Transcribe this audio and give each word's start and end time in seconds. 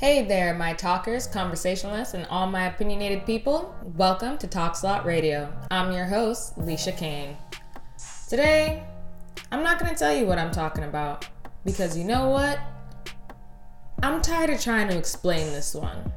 Hey 0.00 0.24
there, 0.24 0.54
my 0.54 0.72
talkers, 0.72 1.26
conversationalists, 1.26 2.14
and 2.14 2.24
all 2.30 2.46
my 2.46 2.68
opinionated 2.68 3.26
people. 3.26 3.74
Welcome 3.98 4.38
to 4.38 4.46
Talks 4.46 4.82
a 4.82 4.86
Lot 4.86 5.04
Radio. 5.04 5.52
I'm 5.70 5.92
your 5.92 6.06
host, 6.06 6.56
Alicia 6.56 6.92
Kane. 6.92 7.36
Today, 8.26 8.82
I'm 9.52 9.62
not 9.62 9.78
going 9.78 9.92
to 9.92 9.98
tell 9.98 10.16
you 10.16 10.24
what 10.24 10.38
I'm 10.38 10.52
talking 10.52 10.84
about 10.84 11.28
because 11.66 11.98
you 11.98 12.04
know 12.04 12.30
what? 12.30 12.58
I'm 14.02 14.22
tired 14.22 14.48
of 14.48 14.58
trying 14.62 14.88
to 14.88 14.96
explain 14.96 15.48
this 15.48 15.74
one. 15.74 16.10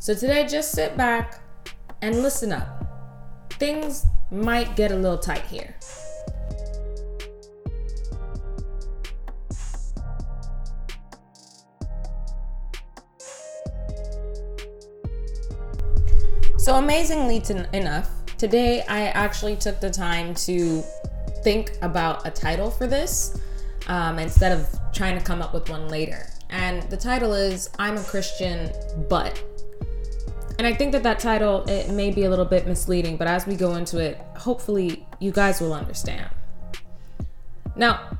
So 0.00 0.12
today, 0.12 0.44
just 0.44 0.72
sit 0.72 0.96
back 0.96 1.38
and 2.02 2.22
listen 2.22 2.50
up. 2.50 3.46
Things 3.50 4.04
might 4.32 4.74
get 4.74 4.90
a 4.90 4.96
little 4.96 5.18
tight 5.18 5.44
here. 5.44 5.76
So, 16.66 16.74
amazingly 16.78 17.38
to, 17.42 17.64
enough, 17.76 18.10
today 18.38 18.82
I 18.88 19.02
actually 19.10 19.54
took 19.54 19.78
the 19.78 19.88
time 19.88 20.34
to 20.34 20.82
think 21.44 21.70
about 21.80 22.26
a 22.26 22.30
title 22.32 22.72
for 22.72 22.88
this 22.88 23.40
um, 23.86 24.18
instead 24.18 24.50
of 24.50 24.68
trying 24.92 25.16
to 25.16 25.24
come 25.24 25.42
up 25.42 25.54
with 25.54 25.70
one 25.70 25.86
later. 25.86 26.26
And 26.50 26.82
the 26.90 26.96
title 26.96 27.34
is 27.34 27.70
I'm 27.78 27.96
a 27.96 28.02
Christian, 28.02 28.72
but. 29.08 29.40
And 30.58 30.66
I 30.66 30.74
think 30.74 30.90
that 30.90 31.04
that 31.04 31.20
title 31.20 31.62
it 31.68 31.92
may 31.92 32.10
be 32.10 32.24
a 32.24 32.30
little 32.30 32.44
bit 32.44 32.66
misleading, 32.66 33.16
but 33.16 33.28
as 33.28 33.46
we 33.46 33.54
go 33.54 33.76
into 33.76 33.98
it, 33.98 34.20
hopefully 34.36 35.06
you 35.20 35.30
guys 35.30 35.60
will 35.60 35.72
understand. 35.72 36.28
Now, 37.76 38.18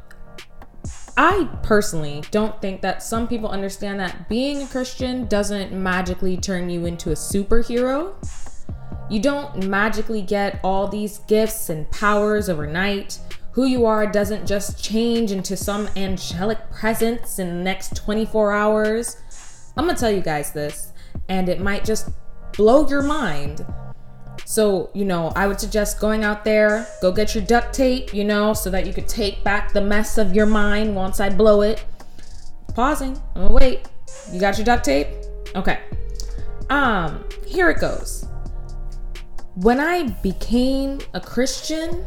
I 1.19 1.48
personally 1.62 2.23
don't 2.30 2.61
think 2.61 2.83
that 2.83 3.02
some 3.02 3.27
people 3.27 3.48
understand 3.48 3.98
that 4.01 4.29
being 4.29 4.62
a 4.62 4.66
Christian 4.66 5.27
doesn't 5.27 5.73
magically 5.73 6.37
turn 6.37 6.69
you 6.69 6.84
into 6.84 7.11
a 7.11 7.15
superhero. 7.15 8.15
You 9.09 9.21
don't 9.21 9.66
magically 9.66 10.21
get 10.21 10.60
all 10.63 10.88
these 10.88 11.18
gifts 11.21 11.71
and 11.71 11.90
powers 11.90 12.51
overnight. 12.51 13.18
Who 13.52 13.65
you 13.65 13.87
are 13.87 14.07
doesn't 14.07 14.46
just 14.46 14.82
change 14.82 15.32
into 15.32 15.57
some 15.57 15.88
angelic 15.96 16.71
presence 16.71 17.38
in 17.38 17.49
the 17.49 17.65
next 17.65 17.96
24 17.96 18.52
hours. 18.52 19.16
I'm 19.74 19.87
gonna 19.87 19.96
tell 19.96 20.10
you 20.10 20.21
guys 20.21 20.52
this, 20.52 20.93
and 21.30 21.49
it 21.49 21.60
might 21.60 21.85
just 21.85 22.10
blow 22.52 22.87
your 22.87 23.02
mind. 23.02 23.65
So, 24.49 24.91
you 24.95 25.05
know, 25.05 25.33
I 25.35 25.49
would 25.49 25.59
suggest 25.59 25.99
going 25.99 26.23
out 26.23 26.45
there, 26.45 26.87
go 27.02 27.11
get 27.11 27.35
your 27.35 27.43
duct 27.43 27.75
tape, 27.75 28.15
you 28.15 28.25
know, 28.25 28.55
so 28.55 28.71
that 28.71 28.87
you 28.87 28.93
could 28.93 29.09
take 29.09 29.43
back 29.43 29.73
the 29.73 29.80
mess 29.80 30.19
of 30.19 30.37
your 30.37 30.47
mind 30.47 30.95
once 30.95 31.19
I 31.19 31.30
blow 31.30 31.63
it. 31.63 31.85
Pausing. 32.73 33.21
I'm 33.35 33.43
gonna 33.43 33.55
wait. 33.55 33.89
You 34.33 34.39
got 34.39 34.57
your 34.57 34.65
duct 34.65 34.85
tape? 34.85 35.09
Okay. 35.57 35.80
Um, 36.71 37.24
here 37.45 37.71
it 37.71 37.80
goes. 37.80 38.29
When 39.57 39.80
I 39.80 40.11
became 40.23 41.01
a 41.13 41.21
Christian, 41.21 42.05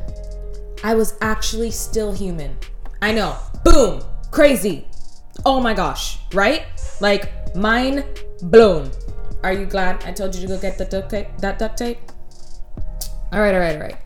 I 0.82 0.96
was 0.96 1.16
actually 1.20 1.72
still 1.72 2.14
human. 2.14 2.56
I 3.02 3.12
know. 3.12 3.36
Boom. 3.66 4.02
Crazy. 4.32 4.88
Oh 5.46 5.60
my 5.60 5.74
gosh. 5.74 6.20
Right? 6.34 6.68
Like, 7.02 7.54
mind 7.54 8.06
blown. 8.44 8.92
Are 9.44 9.52
you 9.52 9.66
glad 9.66 10.06
I 10.06 10.14
told 10.14 10.36
you 10.36 10.42
to 10.42 10.48
go 10.48 10.58
get 10.58 10.78
the 10.78 10.86
duct 10.86 11.10
tape? 11.10 11.28
That 11.40 11.60
duct 11.60 11.78
tape? 11.78 11.98
All 13.32 13.42
right, 13.42 13.54
all 13.54 13.60
right, 13.60 13.76
all 13.76 13.82
right. 13.82 13.98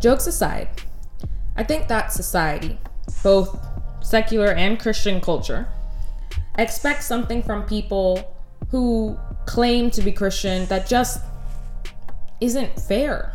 Jokes 0.00 0.26
aside, 0.26 0.68
I 1.56 1.62
think 1.62 1.88
that 1.88 2.12
society, 2.12 2.78
both 3.22 3.58
secular 4.02 4.52
and 4.52 4.78
Christian 4.78 5.20
culture, 5.20 5.68
expects 6.58 7.06
something 7.06 7.42
from 7.42 7.64
people 7.64 8.36
who 8.68 9.18
claim 9.46 9.90
to 9.92 10.02
be 10.02 10.12
Christian 10.12 10.66
that 10.66 10.86
just 10.86 11.22
isn't 12.40 12.78
fair. 12.78 13.32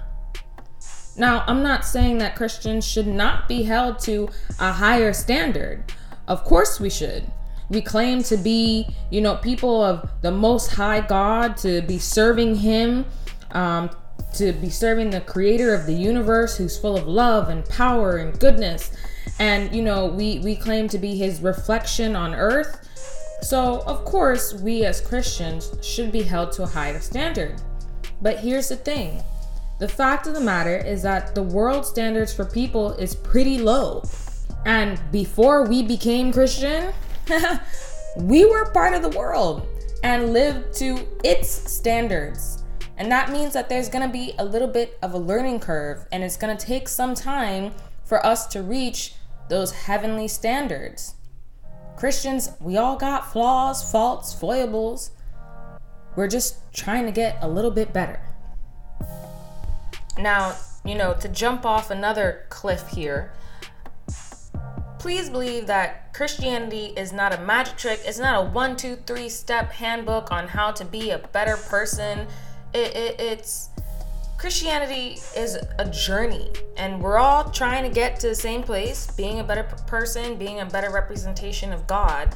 Now, 1.18 1.44
I'm 1.48 1.64
not 1.64 1.84
saying 1.84 2.20
that 2.20 2.36
Christians 2.36 2.86
should 2.86 3.08
not 3.08 3.48
be 3.48 3.64
held 3.64 3.98
to 4.00 4.30
a 4.60 4.72
higher 4.72 5.14
standard. 5.14 5.92
Of 6.28 6.44
course, 6.44 6.80
we 6.80 6.92
should. 6.92 7.24
We 7.70 7.82
claim 7.82 8.22
to 8.24 8.38
be, 8.38 8.88
you 9.10 9.22
know, 9.22 9.36
people 9.38 9.84
of 9.84 10.08
the 10.22 10.32
Most 10.32 10.74
High 10.74 11.02
God, 11.02 11.58
to 11.58 11.82
be 11.82 11.98
serving 11.98 12.56
Him, 12.56 13.06
um, 13.52 13.90
to 14.34 14.52
be 14.54 14.70
serving 14.70 15.10
the 15.10 15.22
creator 15.22 15.74
of 15.74 15.86
the 15.86 15.94
universe 15.94 16.58
who's 16.58 16.78
full 16.78 16.98
of 16.98 17.08
love 17.08 17.50
and 17.50 17.68
power 17.70 18.18
and 18.18 18.40
goodness. 18.40 18.92
And 19.40 19.76
you 19.76 19.82
know 19.82 20.06
we 20.06 20.40
we 20.40 20.56
claim 20.56 20.88
to 20.90 20.98
be 20.98 21.16
his 21.16 21.42
reflection 21.42 22.16
on 22.16 22.34
earth. 22.34 22.88
So 23.42 23.82
of 23.82 24.06
course 24.06 24.54
we 24.54 24.86
as 24.86 25.02
christians 25.02 25.72
should 25.82 26.12
be 26.12 26.24
held 26.24 26.52
to 26.54 26.64
a 26.64 26.68
higher 26.68 27.00
standard. 27.00 27.62
But 28.22 28.40
here's 28.40 28.70
the 28.70 28.78
thing. 28.78 29.24
The 29.80 29.88
fact 29.88 30.26
of 30.26 30.34
the 30.34 30.42
matter 30.42 30.76
is 30.78 31.04
that 31.04 31.36
the 31.36 31.44
world 31.44 31.86
standards 31.86 32.34
for 32.34 32.46
people 32.46 32.94
is 32.94 33.16
pretty 33.16 33.60
low. 33.60 34.04
And 34.66 35.00
before 35.12 35.68
we 35.68 35.84
became 35.84 36.32
christian 36.32 36.94
we 38.18 38.46
were 38.46 38.72
part 38.72 38.94
of 38.94 39.02
the 39.02 39.18
world 39.18 39.68
and 40.04 40.34
lived 40.34 40.74
to 40.78 41.08
its 41.24 41.50
standards 41.50 42.57
and 42.98 43.12
that 43.12 43.32
means 43.32 43.54
that 43.54 43.70
there's 43.70 43.90
gonna 43.90 44.10
be 44.10 44.34
a 44.40 44.46
little 44.46 44.68
bit 44.68 44.98
of 45.02 45.14
a 45.14 45.18
learning 45.18 45.60
curve, 45.60 46.06
and 46.12 46.24
it's 46.24 46.38
gonna 46.38 46.58
take 46.58 46.88
some 46.88 47.14
time 47.14 47.74
for 48.04 48.26
us 48.26 48.48
to 48.48 48.64
reach 48.64 49.14
those 49.50 49.72
heavenly 49.72 50.28
standards. 50.28 51.16
Christians, 51.96 52.52
we 52.60 52.78
all 52.78 52.96
got 52.96 53.32
flaws, 53.32 53.90
faults, 53.90 54.34
foibles. 54.34 55.12
We're 56.16 56.28
just 56.28 56.58
trying 56.74 57.06
to 57.06 57.12
get 57.12 57.38
a 57.42 57.48
little 57.48 57.72
bit 57.72 57.94
better. 57.94 58.20
Now, 60.18 60.56
you 60.84 60.96
know, 60.96 61.14
to 61.16 61.28
jump 61.28 61.66
off 61.66 61.92
another 61.92 62.46
cliff 62.50 62.88
here, 62.90 63.34
please 65.00 65.30
believe 65.30 65.68
that 65.68 66.14
Christianity 66.14 66.94
is 66.98 67.14
not 67.14 67.34
a 67.34 67.42
magic 67.42 67.78
trick. 67.78 68.02
It's 68.06 68.20
not 68.20 68.46
a 68.46 68.50
one, 68.50 68.76
two, 68.76 68.96
three 68.96 69.30
step 69.30 69.72
handbook 69.72 70.32
on 70.32 70.48
how 70.48 70.72
to 70.72 70.86
be 70.86 71.12
a 71.12 71.20
better 71.20 71.58
person 71.58 72.28
it, 72.74 72.96
it, 72.96 73.20
it's 73.20 73.70
Christianity 74.38 75.20
is 75.36 75.58
a 75.80 75.90
journey, 75.90 76.52
and 76.78 77.02
we're 77.02 77.18
all 77.18 77.50
trying 77.50 77.84
to 77.84 77.90
get 77.90 78.20
to 78.20 78.28
the 78.28 78.36
same 78.36 78.62
place, 78.62 79.10
being 79.12 79.40
a 79.40 79.44
better 79.44 79.64
person, 79.64 80.38
being 80.38 80.60
a 80.60 80.66
better 80.66 80.92
representation 80.92 81.74
of 81.74 81.88
God. 81.88 82.36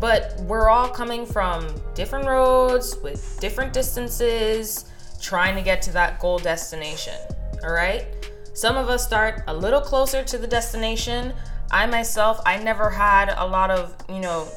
But 0.00 0.40
we're 0.46 0.70
all 0.70 0.88
coming 0.88 1.26
from 1.26 1.66
different 1.94 2.26
roads 2.26 2.96
with 3.02 3.38
different 3.40 3.74
distances, 3.74 4.86
trying 5.20 5.54
to 5.54 5.60
get 5.60 5.82
to 5.82 5.92
that 5.92 6.18
goal 6.18 6.38
destination. 6.38 7.14
All 7.62 7.72
right? 7.72 8.06
Some 8.54 8.78
of 8.78 8.88
us 8.88 9.04
start 9.06 9.42
a 9.48 9.54
little 9.54 9.82
closer 9.82 10.24
to 10.24 10.38
the 10.38 10.46
destination. 10.46 11.34
I 11.70 11.84
myself, 11.84 12.40
I 12.46 12.56
never 12.56 12.88
had 12.88 13.34
a 13.36 13.46
lot 13.46 13.70
of, 13.70 13.94
you 14.08 14.20
know, 14.20 14.48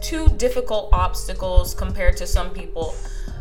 too 0.00 0.28
difficult 0.30 0.88
obstacles 0.92 1.74
compared 1.74 2.16
to 2.16 2.26
some 2.26 2.50
people 2.50 2.94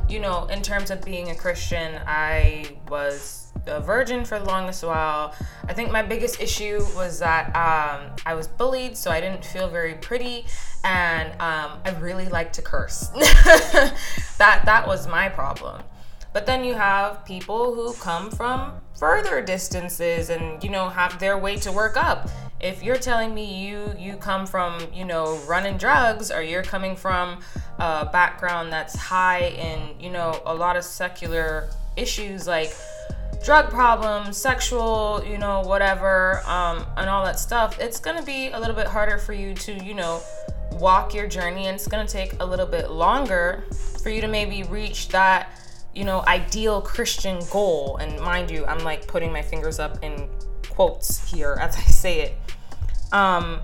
you 0.09 0.19
know, 0.19 0.45
in 0.45 0.61
terms 0.61 0.91
of 0.91 1.03
being 1.03 1.31
a 1.31 1.35
Christian, 1.35 2.01
I 2.05 2.77
was 2.89 3.47
a 3.65 3.81
virgin 3.81 4.23
for 4.23 4.39
the 4.39 4.45
longest 4.45 4.83
while. 4.83 5.33
I 5.67 5.73
think 5.73 5.91
my 5.91 6.01
biggest 6.01 6.39
issue 6.39 6.79
was 6.95 7.19
that 7.19 7.47
um, 7.55 8.11
I 8.25 8.33
was 8.33 8.47
bullied, 8.47 8.95
so 8.95 9.11
I 9.11 9.19
didn't 9.19 9.43
feel 9.43 9.67
very 9.67 9.95
pretty, 9.95 10.45
and 10.83 11.31
um, 11.33 11.79
I 11.85 11.95
really 11.99 12.29
like 12.29 12.53
to 12.53 12.61
curse. 12.61 13.07
that 14.37 14.61
that 14.65 14.87
was 14.87 15.07
my 15.07 15.29
problem. 15.29 15.81
But 16.33 16.45
then 16.45 16.63
you 16.63 16.75
have 16.75 17.25
people 17.25 17.73
who 17.73 17.93
come 17.93 18.29
from 18.29 18.73
further 18.95 19.41
distances 19.41 20.29
and 20.29 20.63
you 20.63 20.69
know 20.69 20.89
have 20.89 21.19
their 21.19 21.37
way 21.37 21.57
to 21.57 21.71
work 21.71 21.97
up 21.97 22.29
if 22.59 22.83
you're 22.83 22.97
telling 22.97 23.33
me 23.33 23.67
you 23.67 23.93
you 23.99 24.15
come 24.15 24.45
from 24.45 24.79
you 24.93 25.05
know 25.05 25.37
running 25.47 25.77
drugs 25.77 26.31
or 26.31 26.41
you're 26.41 26.63
coming 26.63 26.95
from 26.95 27.39
a 27.77 28.05
background 28.05 28.71
that's 28.71 28.95
high 28.95 29.45
in 29.45 29.99
you 29.99 30.09
know 30.09 30.41
a 30.45 30.53
lot 30.53 30.75
of 30.75 30.83
secular 30.83 31.69
issues 31.95 32.47
like 32.47 32.73
drug 33.43 33.69
problems 33.69 34.37
sexual 34.37 35.23
you 35.25 35.37
know 35.37 35.61
whatever 35.61 36.41
um, 36.47 36.85
and 36.97 37.09
all 37.09 37.23
that 37.23 37.39
stuff 37.39 37.79
it's 37.79 37.99
gonna 37.99 38.23
be 38.23 38.47
a 38.49 38.59
little 38.59 38.75
bit 38.75 38.87
harder 38.87 39.17
for 39.17 39.33
you 39.33 39.53
to 39.53 39.73
you 39.83 39.93
know 39.93 40.21
walk 40.73 41.13
your 41.13 41.27
journey 41.27 41.67
and 41.67 41.75
it's 41.75 41.87
gonna 41.87 42.07
take 42.07 42.33
a 42.39 42.45
little 42.45 42.65
bit 42.65 42.89
longer 42.89 43.63
for 44.01 44.09
you 44.09 44.21
to 44.21 44.27
maybe 44.27 44.63
reach 44.63 45.09
that 45.09 45.51
you 45.93 46.03
know 46.03 46.23
ideal 46.27 46.81
christian 46.81 47.39
goal. 47.51 47.97
And 47.97 48.19
mind 48.19 48.49
you 48.49 48.65
i'm 48.65 48.83
like 48.83 49.07
putting 49.07 49.31
my 49.31 49.41
fingers 49.41 49.79
up 49.79 50.03
in 50.03 50.27
quotes 50.77 51.31
here 51.31 51.57
as 51.59 51.75
I 51.75 51.81
say 51.81 52.21
it. 52.21 52.37
Um, 53.11 53.61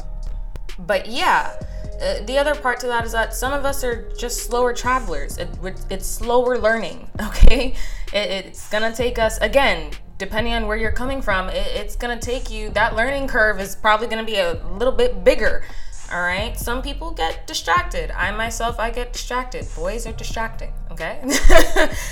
but 0.80 1.08
yeah, 1.08 1.56
uh, 2.02 2.26
the 2.26 2.40
other 2.40 2.56
part 2.56 2.80
to 2.80 2.88
that 2.88 3.06
is 3.06 3.12
that 3.12 3.36
some 3.36 3.54
of 3.54 3.66
us 3.66 3.84
are 3.84 4.12
just 4.18 4.48
slower 4.48 4.74
travelers. 4.74 5.38
It, 5.38 5.48
it's 5.92 6.08
slower 6.08 6.58
learning, 6.58 7.08
okay? 7.22 7.76
It, 8.12 8.46
it's 8.48 8.68
gonna 8.72 8.96
take 8.96 9.20
us, 9.20 9.38
again, 9.38 9.92
depending 10.18 10.54
on 10.54 10.66
where 10.66 10.76
you're 10.76 10.92
coming 10.92 11.22
from, 11.22 11.50
it, 11.50 11.68
it's 11.76 11.96
gonna 11.96 12.20
take 12.20 12.50
you, 12.50 12.72
that 12.72 12.96
learning 12.96 13.28
curve 13.28 13.60
is 13.60 13.76
probably 13.76 14.08
gonna 14.08 14.24
be 14.24 14.38
a 14.38 14.54
little 14.80 14.92
bit 14.92 15.24
bigger 15.24 15.64
All 16.12 16.22
right. 16.22 16.58
Some 16.58 16.82
people 16.82 17.12
get 17.12 17.48
distracted. 17.48 18.12
I 18.12 18.32
myself, 18.32 18.80
I 18.80 18.90
get 18.92 19.14
distracted. 19.14 19.68
Boys 19.76 20.06
are 20.08 20.14
distracting. 20.14 20.74
Okay. 20.94 21.20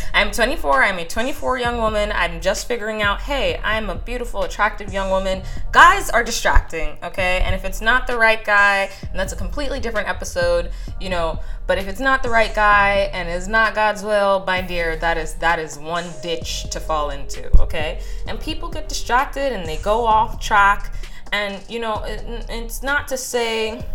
I'm 0.16 0.32
24. 0.32 0.84
I'm 0.84 0.98
a 0.98 1.06
24 1.06 1.60
young 1.60 1.78
woman. 1.78 2.12
I'm 2.12 2.42
just 2.42 2.68
figuring 2.68 3.04
out, 3.04 3.22
hey, 3.22 3.60
I'm 3.64 3.92
a 3.92 3.96
beautiful, 3.96 4.42
attractive 4.42 4.92
young 4.92 5.12
woman. 5.12 5.44
Guys 5.72 6.10
are 6.10 6.24
distracting. 6.24 6.98
Okay. 7.04 7.42
And 7.46 7.54
if 7.54 7.64
it's 7.64 7.80
not 7.80 8.08
the 8.08 8.18
right 8.18 8.44
guy, 8.44 8.90
and 9.02 9.20
that's 9.20 9.34
a 9.34 9.36
completely 9.36 9.80
different 9.80 10.10
episode, 10.10 10.72
you 11.00 11.10
know, 11.10 11.40
but 11.68 11.78
if 11.78 11.88
it's 11.88 12.00
not 12.00 12.24
the 12.24 12.30
right 12.32 12.54
guy 12.56 13.12
and 13.14 13.30
is 13.30 13.48
not 13.48 13.76
God's 13.76 14.02
will, 14.02 14.44
my 14.48 14.62
dear, 14.62 14.96
that 14.96 15.16
is 15.16 15.36
that 15.36 15.60
is 15.60 15.78
one 15.78 16.06
ditch 16.24 16.68
to 16.72 16.80
fall 16.80 17.12
into, 17.12 17.56
okay? 17.62 18.02
And 18.28 18.40
people 18.40 18.68
get 18.68 18.90
distracted 18.90 19.54
and 19.54 19.64
they 19.64 19.78
go 19.78 20.06
off 20.06 20.40
track 20.40 20.96
and 21.32 21.64
you 21.70 21.80
know, 21.80 22.04
it, 22.04 22.24
it's 22.50 22.82
not 22.82 23.08
to 23.10 23.18
say 23.18 23.86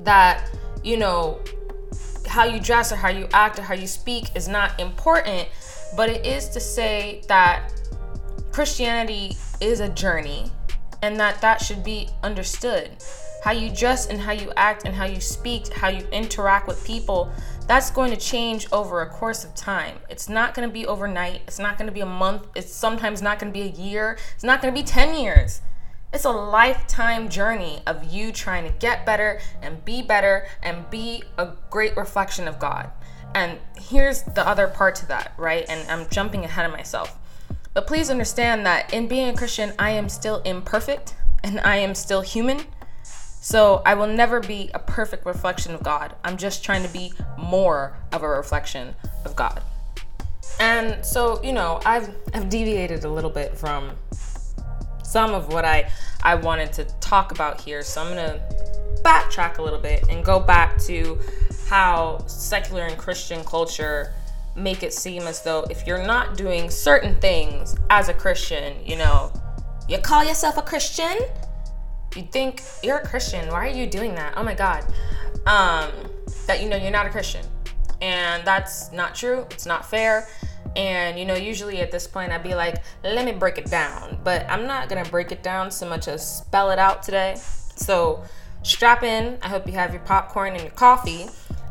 that, 0.00 0.50
you 0.82 0.96
know, 0.96 1.40
how 2.30 2.44
you 2.44 2.60
dress 2.60 2.92
or 2.92 2.96
how 2.96 3.08
you 3.08 3.26
act 3.32 3.58
or 3.58 3.62
how 3.62 3.74
you 3.74 3.88
speak 3.88 4.36
is 4.36 4.46
not 4.46 4.78
important, 4.78 5.48
but 5.96 6.08
it 6.08 6.24
is 6.24 6.48
to 6.50 6.60
say 6.60 7.22
that 7.26 7.72
Christianity 8.52 9.36
is 9.60 9.80
a 9.80 9.88
journey 9.88 10.52
and 11.02 11.18
that 11.18 11.40
that 11.40 11.60
should 11.60 11.82
be 11.82 12.08
understood. 12.22 12.90
How 13.42 13.50
you 13.50 13.68
dress 13.68 14.06
and 14.06 14.20
how 14.20 14.30
you 14.30 14.52
act 14.56 14.84
and 14.84 14.94
how 14.94 15.06
you 15.06 15.20
speak, 15.20 15.72
how 15.72 15.88
you 15.88 16.06
interact 16.12 16.68
with 16.68 16.84
people, 16.84 17.32
that's 17.66 17.90
going 17.90 18.12
to 18.12 18.16
change 18.16 18.68
over 18.70 19.02
a 19.02 19.08
course 19.08 19.44
of 19.44 19.52
time. 19.56 19.96
It's 20.08 20.28
not 20.28 20.54
going 20.54 20.68
to 20.68 20.72
be 20.72 20.86
overnight. 20.86 21.40
It's 21.48 21.58
not 21.58 21.78
going 21.78 21.88
to 21.88 21.92
be 21.92 22.00
a 22.00 22.06
month. 22.06 22.46
It's 22.54 22.72
sometimes 22.72 23.22
not 23.22 23.40
going 23.40 23.52
to 23.52 23.58
be 23.58 23.66
a 23.66 23.72
year. 23.72 24.18
It's 24.36 24.44
not 24.44 24.62
going 24.62 24.72
to 24.72 24.80
be 24.80 24.86
10 24.86 25.18
years. 25.18 25.62
It's 26.12 26.24
a 26.24 26.30
lifetime 26.30 27.28
journey 27.28 27.82
of 27.86 28.12
you 28.12 28.32
trying 28.32 28.64
to 28.64 28.72
get 28.78 29.06
better 29.06 29.40
and 29.62 29.84
be 29.84 30.02
better 30.02 30.48
and 30.60 30.90
be 30.90 31.22
a 31.38 31.52
great 31.70 31.96
reflection 31.96 32.48
of 32.48 32.58
God. 32.58 32.90
And 33.32 33.58
here's 33.76 34.22
the 34.22 34.46
other 34.46 34.66
part 34.66 34.96
to 34.96 35.06
that, 35.06 35.32
right? 35.38 35.64
And 35.68 35.88
I'm 35.88 36.08
jumping 36.08 36.44
ahead 36.44 36.66
of 36.66 36.72
myself. 36.72 37.16
But 37.74 37.86
please 37.86 38.10
understand 38.10 38.66
that 38.66 38.92
in 38.92 39.06
being 39.06 39.28
a 39.28 39.36
Christian, 39.36 39.72
I 39.78 39.90
am 39.90 40.08
still 40.08 40.42
imperfect 40.42 41.14
and 41.44 41.60
I 41.60 41.76
am 41.76 41.94
still 41.94 42.22
human. 42.22 42.64
So 43.04 43.80
I 43.86 43.94
will 43.94 44.08
never 44.08 44.40
be 44.40 44.68
a 44.74 44.80
perfect 44.80 45.24
reflection 45.24 45.76
of 45.76 45.82
God. 45.84 46.16
I'm 46.24 46.36
just 46.36 46.64
trying 46.64 46.82
to 46.82 46.92
be 46.92 47.12
more 47.38 47.96
of 48.10 48.24
a 48.24 48.28
reflection 48.28 48.96
of 49.24 49.36
God. 49.36 49.62
And 50.58 51.06
so, 51.06 51.40
you 51.44 51.52
know, 51.52 51.80
I've, 51.86 52.12
I've 52.34 52.50
deviated 52.50 53.04
a 53.04 53.08
little 53.08 53.30
bit 53.30 53.56
from 53.56 53.92
some 55.10 55.34
of 55.34 55.52
what 55.52 55.64
I, 55.64 55.90
I 56.22 56.36
wanted 56.36 56.72
to 56.74 56.84
talk 57.00 57.32
about 57.32 57.60
here. 57.60 57.82
So 57.82 58.00
I'm 58.00 58.14
going 58.14 58.24
to 58.24 58.40
backtrack 59.02 59.58
a 59.58 59.62
little 59.62 59.78
bit 59.78 60.04
and 60.08 60.24
go 60.24 60.38
back 60.38 60.78
to 60.82 61.18
how 61.66 62.24
secular 62.26 62.84
and 62.84 62.96
Christian 62.96 63.44
culture 63.44 64.12
make 64.54 64.82
it 64.82 64.92
seem 64.92 65.22
as 65.22 65.42
though 65.42 65.64
if 65.70 65.86
you're 65.86 66.04
not 66.06 66.36
doing 66.36 66.70
certain 66.70 67.14
things 67.16 67.76
as 67.88 68.08
a 68.08 68.14
Christian, 68.14 68.74
you 68.84 68.96
know, 68.96 69.32
you 69.88 69.98
call 69.98 70.24
yourself 70.24 70.56
a 70.58 70.62
Christian, 70.62 71.18
you 72.14 72.22
think 72.22 72.62
you're 72.82 72.98
a 72.98 73.06
Christian. 73.06 73.48
Why 73.48 73.66
are 73.66 73.74
you 73.74 73.86
doing 73.86 74.14
that? 74.14 74.34
Oh 74.36 74.44
my 74.44 74.54
God. 74.54 74.84
Um, 75.46 75.90
that 76.46 76.62
you 76.62 76.68
know 76.68 76.76
you're 76.76 76.90
not 76.90 77.06
a 77.06 77.10
Christian. 77.10 77.44
And 78.00 78.44
that's 78.44 78.92
not 78.92 79.14
true. 79.14 79.46
It's 79.50 79.66
not 79.66 79.88
fair. 79.88 80.28
And 80.76 81.18
you 81.18 81.24
know, 81.24 81.34
usually 81.34 81.80
at 81.80 81.90
this 81.90 82.06
point, 82.06 82.32
I'd 82.32 82.42
be 82.42 82.54
like, 82.54 82.76
let 83.02 83.24
me 83.24 83.32
break 83.32 83.58
it 83.58 83.66
down. 83.66 84.18
But 84.22 84.48
I'm 84.48 84.66
not 84.66 84.88
gonna 84.88 85.04
break 85.04 85.32
it 85.32 85.42
down 85.42 85.70
so 85.70 85.88
much 85.88 86.08
as 86.08 86.38
spell 86.38 86.70
it 86.70 86.78
out 86.78 87.02
today. 87.02 87.34
So 87.76 88.22
strap 88.62 89.02
in. 89.02 89.38
I 89.42 89.48
hope 89.48 89.66
you 89.66 89.72
have 89.74 89.92
your 89.92 90.02
popcorn 90.02 90.52
and 90.54 90.62
your 90.62 90.72
coffee. 90.72 91.26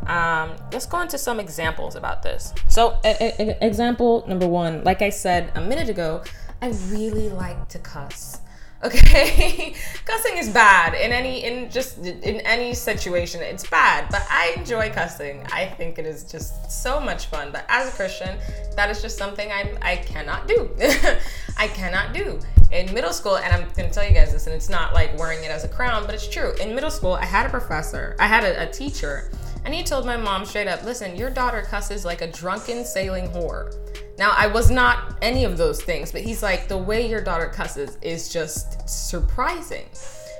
Um, 0.07 0.55
let's 0.73 0.85
go 0.87 1.01
into 1.01 1.17
some 1.17 1.39
examples 1.39 1.95
about 1.95 2.23
this. 2.23 2.53
So, 2.67 2.97
a- 3.03 3.33
a- 3.39 3.65
example 3.65 4.23
number 4.27 4.47
one, 4.47 4.83
like 4.83 5.01
I 5.03 5.09
said 5.09 5.51
a 5.55 5.61
minute 5.61 5.87
ago, 5.89 6.23
I 6.61 6.69
really 6.89 7.29
like 7.29 7.67
to 7.69 7.79
cuss. 7.79 8.39
Okay, 8.81 9.75
cussing 10.05 10.37
is 10.37 10.47
bad 10.49 10.93
in 10.93 11.11
any 11.11 11.43
in 11.43 11.69
just 11.69 11.97
in 11.97 12.39
any 12.41 12.73
situation. 12.73 13.41
It's 13.41 13.69
bad, 13.69 14.07
but 14.09 14.25
I 14.29 14.53
enjoy 14.55 14.89
cussing. 14.89 15.45
I 15.51 15.65
think 15.65 15.99
it 15.99 16.05
is 16.05 16.23
just 16.23 16.71
so 16.71 16.97
much 16.99 17.25
fun. 17.25 17.51
But 17.51 17.65
as 17.67 17.89
a 17.89 17.91
Christian, 17.91 18.37
that 18.77 18.89
is 18.89 19.01
just 19.01 19.17
something 19.17 19.51
I 19.51 19.77
I 19.81 19.97
cannot 19.97 20.47
do. 20.47 20.69
I 21.57 21.67
cannot 21.67 22.13
do. 22.13 22.39
In 22.71 22.93
middle 22.93 23.11
school, 23.11 23.37
and 23.37 23.51
I'm 23.51 23.67
gonna 23.75 23.91
tell 23.91 24.07
you 24.07 24.13
guys 24.13 24.31
this, 24.31 24.45
and 24.47 24.55
it's 24.55 24.69
not 24.69 24.93
like 24.93 25.17
wearing 25.17 25.43
it 25.43 25.51
as 25.51 25.65
a 25.65 25.67
crown, 25.67 26.05
but 26.05 26.15
it's 26.15 26.29
true. 26.29 26.53
In 26.61 26.73
middle 26.73 26.91
school, 26.91 27.13
I 27.13 27.25
had 27.25 27.47
a 27.47 27.49
professor, 27.49 28.15
I 28.17 28.27
had 28.27 28.45
a, 28.45 28.69
a 28.69 28.71
teacher, 28.71 29.29
and 29.69 29.75
he 29.75 29.83
told 29.83 30.03
my 30.03 30.17
mom 30.17 30.45
straight 30.45 30.67
up, 30.67 30.83
"Listen, 30.83 31.15
your 31.15 31.29
daughter 31.29 31.61
cusses 31.61 32.03
like 32.03 32.21
a 32.21 32.27
drunken 32.31 32.83
sailing 32.83 33.27
whore." 33.27 33.71
Now, 34.17 34.33
I 34.35 34.47
was 34.47 34.71
not 34.71 35.15
any 35.21 35.43
of 35.43 35.57
those 35.57 35.79
things, 35.79 36.11
but 36.11 36.21
he's 36.21 36.41
like, 36.41 36.67
the 36.67 36.77
way 36.77 37.07
your 37.07 37.21
daughter 37.21 37.51
cusses 37.53 37.99
is 38.01 38.29
just 38.29 38.89
surprising. 38.89 39.85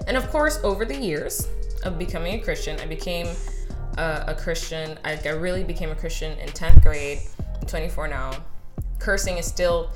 And 0.08 0.18
of 0.18 0.28
course, 0.32 0.60
over 0.64 0.84
the 0.84 0.98
years 0.98 1.48
of 1.84 2.00
becoming 2.00 2.40
a 2.40 2.44
Christian, 2.44 2.80
I 2.80 2.88
became 2.88 3.28
a, 4.00 4.26
a 4.30 4.34
Christian. 4.36 4.98
I, 5.06 5.20
I 5.24 5.30
really 5.30 5.64
became 5.64 5.92
a 5.92 5.96
Christian 5.96 6.36
in 6.40 6.50
10th 6.50 6.82
grade. 6.82 7.20
I'm 7.56 7.68
24 7.68 8.08
now. 8.08 8.44
Cursing 8.98 9.38
is 9.38 9.46
still 9.46 9.92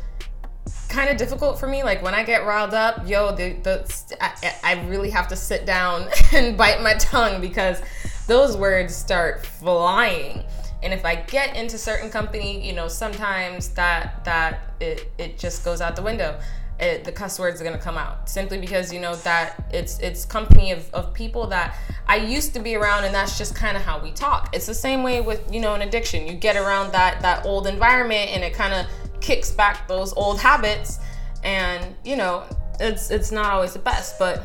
kind 0.90 1.10
of 1.10 1.18
difficult 1.18 1.60
for 1.60 1.68
me. 1.68 1.84
Like 1.84 2.04
when 2.04 2.14
I 2.14 2.24
get 2.24 2.46
riled 2.46 2.76
up, 2.76 3.08
yo, 3.08 3.36
the, 3.36 3.54
the 3.64 4.18
I, 4.22 4.56
I 4.64 4.86
really 4.86 5.10
have 5.10 5.28
to 5.30 5.36
sit 5.36 5.66
down 5.66 6.08
and 6.34 6.56
bite 6.56 6.82
my 6.84 6.94
tongue 6.94 7.42
because 7.42 7.82
those 8.28 8.56
words 8.58 8.96
start 8.96 9.46
flying. 9.46 10.44
And 10.82 10.94
if 10.94 11.06
i 11.06 11.16
get 11.16 11.56
into 11.56 11.78
certain 11.78 12.10
company 12.10 12.66
you 12.66 12.74
know 12.74 12.90
sometimes 12.90 13.70
that 13.70 14.24
that 14.26 14.74
it, 14.82 15.10
it 15.18 15.40
just 15.40 15.64
goes 15.64 15.82
out 15.82 15.96
the 15.96 16.02
window. 16.02 16.40
It, 16.80 17.04
the 17.04 17.12
cuss 17.12 17.40
words 17.40 17.62
are 17.62 17.72
to 17.72 17.78
come 17.78 17.98
out 17.98 18.28
simply 18.28 18.60
because 18.60 18.92
you 18.92 19.00
know 19.00 19.16
that 19.18 19.64
it's 19.72 20.00
it's 20.00 20.26
company 20.26 20.72
of, 20.72 20.92
of 20.92 21.14
people 21.14 21.46
that 21.48 21.78
i 22.08 22.16
used 22.16 22.54
to 22.56 22.60
be 22.60 22.76
around 22.76 23.06
and 23.06 23.14
that's 23.14 23.38
just 23.38 23.56
kind 23.56 23.78
of 23.78 23.84
how 23.84 24.02
we 24.02 24.12
talk. 24.12 24.50
It's 24.54 24.66
the 24.66 24.74
same 24.74 25.04
way 25.04 25.22
with 25.22 25.42
you 25.54 25.62
know 25.62 25.76
an 25.76 25.82
addiction. 25.84 26.28
You 26.28 26.34
get 26.34 26.58
around 26.58 26.92
that 26.92 27.22
that 27.22 27.46
old 27.46 27.68
environment 27.68 28.32
and 28.32 28.44
it 28.44 28.54
kind 28.54 28.74
of 28.74 28.88
kicks 29.22 29.52
back 29.52 29.88
those 29.88 30.14
old 30.14 30.40
habits. 30.40 31.00
And 31.44 31.96
you 32.04 32.18
know 32.18 32.44
it's 32.80 33.12
it's 33.12 33.32
not 33.32 33.46
always 33.46 33.74
the 33.74 33.80
best 33.80 34.18
but 34.18 34.44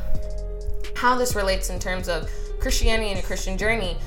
how 0.95 1.15
this 1.15 1.35
relates 1.35 1.69
in 1.69 1.79
terms 1.79 2.07
of 2.07 2.29
christianity 2.59 3.09
and 3.09 3.19
a 3.19 3.23
christian 3.23 3.57
journey 3.57 3.97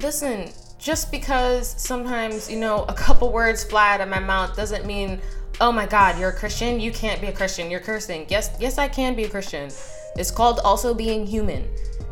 listen 0.00 0.50
just 0.78 1.10
because 1.10 1.74
sometimes, 1.82 2.50
you 2.50 2.58
know, 2.58 2.84
a 2.88 2.94
couple 2.94 3.32
words 3.32 3.64
fly 3.64 3.94
out 3.94 4.00
of 4.00 4.08
my 4.08 4.18
mouth 4.18 4.54
doesn't 4.54 4.86
mean, 4.86 5.20
oh 5.60 5.72
my 5.72 5.86
God, 5.86 6.18
you're 6.18 6.30
a 6.30 6.36
Christian. 6.36 6.78
You 6.80 6.92
can't 6.92 7.20
be 7.20 7.28
a 7.28 7.32
Christian. 7.32 7.70
You're 7.70 7.80
cursing. 7.80 8.26
Yes, 8.28 8.56
yes, 8.60 8.78
I 8.78 8.88
can 8.88 9.14
be 9.14 9.24
a 9.24 9.28
Christian. 9.28 9.70
It's 10.16 10.30
called 10.30 10.60
also 10.60 10.94
being 10.94 11.26
human. 11.26 11.68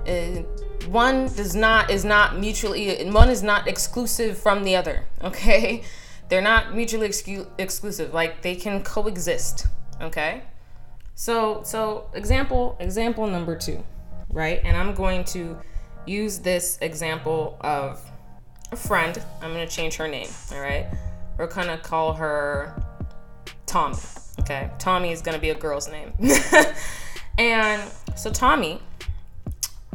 Uh, 0.08 0.42
one 0.88 1.28
does 1.34 1.54
not 1.54 1.90
is 1.90 2.04
not 2.04 2.38
mutually 2.38 3.08
one 3.10 3.30
is 3.30 3.42
not 3.42 3.68
exclusive 3.68 4.36
from 4.36 4.64
the 4.64 4.76
other. 4.76 5.04
Okay, 5.22 5.84
they're 6.28 6.42
not 6.42 6.74
mutually 6.74 7.08
excu- 7.08 7.46
exclusive. 7.56 8.12
Like 8.12 8.42
they 8.42 8.54
can 8.54 8.82
coexist. 8.82 9.66
Okay, 10.02 10.42
so 11.14 11.62
so 11.64 12.10
example 12.12 12.76
example 12.80 13.26
number 13.26 13.56
two, 13.56 13.82
right? 14.28 14.60
And 14.64 14.76
I'm 14.76 14.94
going 14.94 15.24
to 15.26 15.56
use 16.06 16.38
this 16.38 16.78
example 16.80 17.56
of 17.60 18.00
a 18.72 18.76
friend. 18.76 19.22
I'm 19.40 19.52
gonna 19.52 19.66
change 19.66 19.96
her 19.96 20.08
name. 20.08 20.28
All 20.52 20.60
right, 20.60 20.86
we're 21.38 21.46
gonna 21.46 21.78
call 21.78 22.14
her 22.14 22.82
Tommy. 23.66 23.96
Okay, 24.40 24.70
Tommy 24.78 25.12
is 25.12 25.22
gonna 25.22 25.38
be 25.38 25.50
a 25.50 25.54
girl's 25.54 25.90
name. 25.90 26.12
and 27.38 27.82
so 28.16 28.30
Tommy 28.30 28.80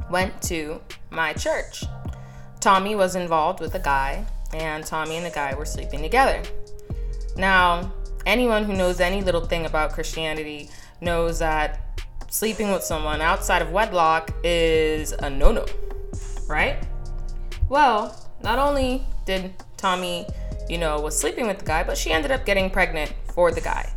went 0.09 0.41
to 0.43 0.81
my 1.11 1.33
church. 1.33 1.83
Tommy 2.59 2.95
was 2.95 3.15
involved 3.15 3.59
with 3.59 3.75
a 3.75 3.79
guy, 3.79 4.25
and 4.53 4.85
Tommy 4.85 5.17
and 5.17 5.25
the 5.25 5.29
guy 5.29 5.53
were 5.55 5.65
sleeping 5.65 6.01
together. 6.01 6.41
Now, 7.37 7.91
anyone 8.25 8.63
who 8.63 8.73
knows 8.73 8.99
any 8.99 9.21
little 9.21 9.45
thing 9.45 9.65
about 9.65 9.93
Christianity 9.93 10.69
knows 11.01 11.39
that 11.39 12.01
sleeping 12.29 12.71
with 12.71 12.83
someone 12.83 13.21
outside 13.21 13.61
of 13.61 13.71
wedlock 13.71 14.31
is 14.43 15.13
a 15.13 15.29
no 15.29 15.51
no, 15.51 15.65
right? 16.49 16.83
Well, 17.69 18.29
not 18.43 18.59
only 18.59 19.05
did 19.25 19.53
Tommy, 19.77 20.25
you 20.67 20.77
know, 20.77 20.99
was 20.99 21.17
sleeping 21.17 21.47
with 21.47 21.59
the 21.59 21.65
guy, 21.65 21.83
but 21.83 21.97
she 21.97 22.11
ended 22.11 22.31
up 22.31 22.45
getting 22.45 22.69
pregnant 22.69 23.13
for 23.33 23.51
the 23.51 23.61
guy. 23.61 23.89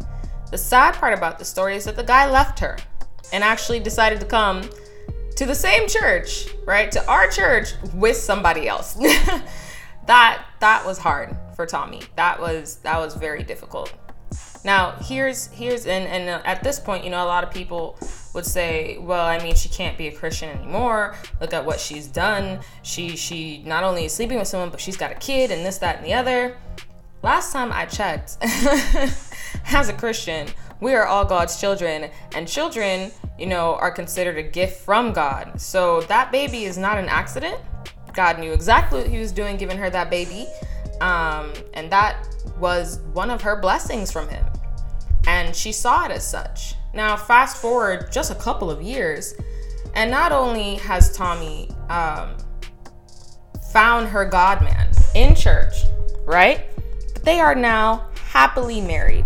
The 0.50 0.58
sad 0.58 0.94
part 0.94 1.14
about 1.14 1.38
the 1.38 1.44
story 1.44 1.74
is 1.74 1.86
that 1.86 1.96
the 1.96 2.04
guy 2.04 2.30
left 2.30 2.60
her 2.60 2.78
and 3.32 3.42
actually 3.42 3.80
decided 3.80 4.20
to 4.20 4.26
come 4.26 4.68
to 5.36 5.46
the 5.46 5.54
same 5.54 5.88
church, 5.88 6.48
right? 6.66 6.92
To 6.92 7.04
our 7.08 7.28
church 7.28 7.70
with 7.94 8.16
somebody 8.16 8.68
else. 8.68 8.94
that 10.06 10.44
that 10.60 10.84
was 10.84 10.98
hard 10.98 11.34
for 11.56 11.64
Tommy. 11.64 12.02
That 12.16 12.38
was 12.38 12.76
that 12.76 12.98
was 12.98 13.14
very 13.14 13.42
difficult. 13.42 13.92
Now, 14.64 14.92
here's 15.00 15.46
here's 15.46 15.86
and 15.86 16.06
and 16.06 16.28
at 16.44 16.62
this 16.62 16.78
point, 16.78 17.04
you 17.04 17.10
know, 17.10 17.24
a 17.24 17.26
lot 17.26 17.44
of 17.44 17.50
people 17.50 17.98
would 18.34 18.46
say, 18.46 18.98
well, 18.98 19.26
I 19.26 19.42
mean, 19.42 19.54
she 19.54 19.68
can't 19.68 19.96
be 19.98 20.08
a 20.08 20.12
Christian 20.12 20.48
anymore. 20.48 21.14
Look 21.40 21.52
at 21.52 21.64
what 21.64 21.78
she's 21.80 22.06
done. 22.06 22.60
She 22.82 23.16
she 23.16 23.62
not 23.64 23.84
only 23.84 24.06
is 24.06 24.12
sleeping 24.12 24.38
with 24.38 24.48
someone, 24.48 24.70
but 24.70 24.80
she's 24.80 24.96
got 24.96 25.10
a 25.10 25.16
kid 25.16 25.50
and 25.50 25.64
this, 25.64 25.78
that, 25.78 25.96
and 25.98 26.06
the 26.06 26.14
other. 26.14 26.56
Last 27.22 27.52
time 27.52 27.70
I 27.72 27.86
checked, 27.86 28.36
as 28.42 29.88
a 29.88 29.92
Christian, 29.92 30.48
we 30.80 30.94
are 30.94 31.06
all 31.06 31.24
God's 31.24 31.60
children, 31.60 32.10
and 32.34 32.48
children, 32.48 33.12
you 33.38 33.46
know, 33.46 33.76
are 33.76 33.92
considered 33.92 34.36
a 34.38 34.42
gift 34.42 34.80
from 34.80 35.12
God. 35.12 35.60
So 35.60 36.00
that 36.02 36.32
baby 36.32 36.64
is 36.64 36.76
not 36.76 36.98
an 36.98 37.08
accident. 37.08 37.60
God 38.12 38.40
knew 38.40 38.52
exactly 38.52 39.00
what 39.00 39.08
He 39.08 39.18
was 39.18 39.30
doing, 39.30 39.56
giving 39.56 39.78
her 39.78 39.88
that 39.90 40.10
baby. 40.10 40.48
Um, 41.00 41.52
and 41.74 41.90
that 41.92 42.26
was 42.58 42.98
one 43.12 43.30
of 43.30 43.40
her 43.42 43.54
blessings 43.54 44.10
from 44.10 44.28
Him. 44.28 44.44
And 45.26 45.54
she 45.54 45.72
saw 45.72 46.04
it 46.04 46.10
as 46.10 46.26
such. 46.26 46.74
Now, 46.94 47.16
fast 47.16 47.56
forward 47.56 48.12
just 48.12 48.30
a 48.30 48.34
couple 48.34 48.70
of 48.70 48.82
years, 48.82 49.34
and 49.94 50.10
not 50.10 50.32
only 50.32 50.76
has 50.76 51.16
Tommy 51.16 51.68
um, 51.88 52.36
found 53.72 54.08
her 54.08 54.24
God 54.24 54.62
man 54.62 54.90
in 55.14 55.34
church, 55.34 55.74
right? 56.24 56.66
But 57.14 57.24
they 57.24 57.40
are 57.40 57.54
now 57.54 58.08
happily 58.14 58.80
married. 58.80 59.24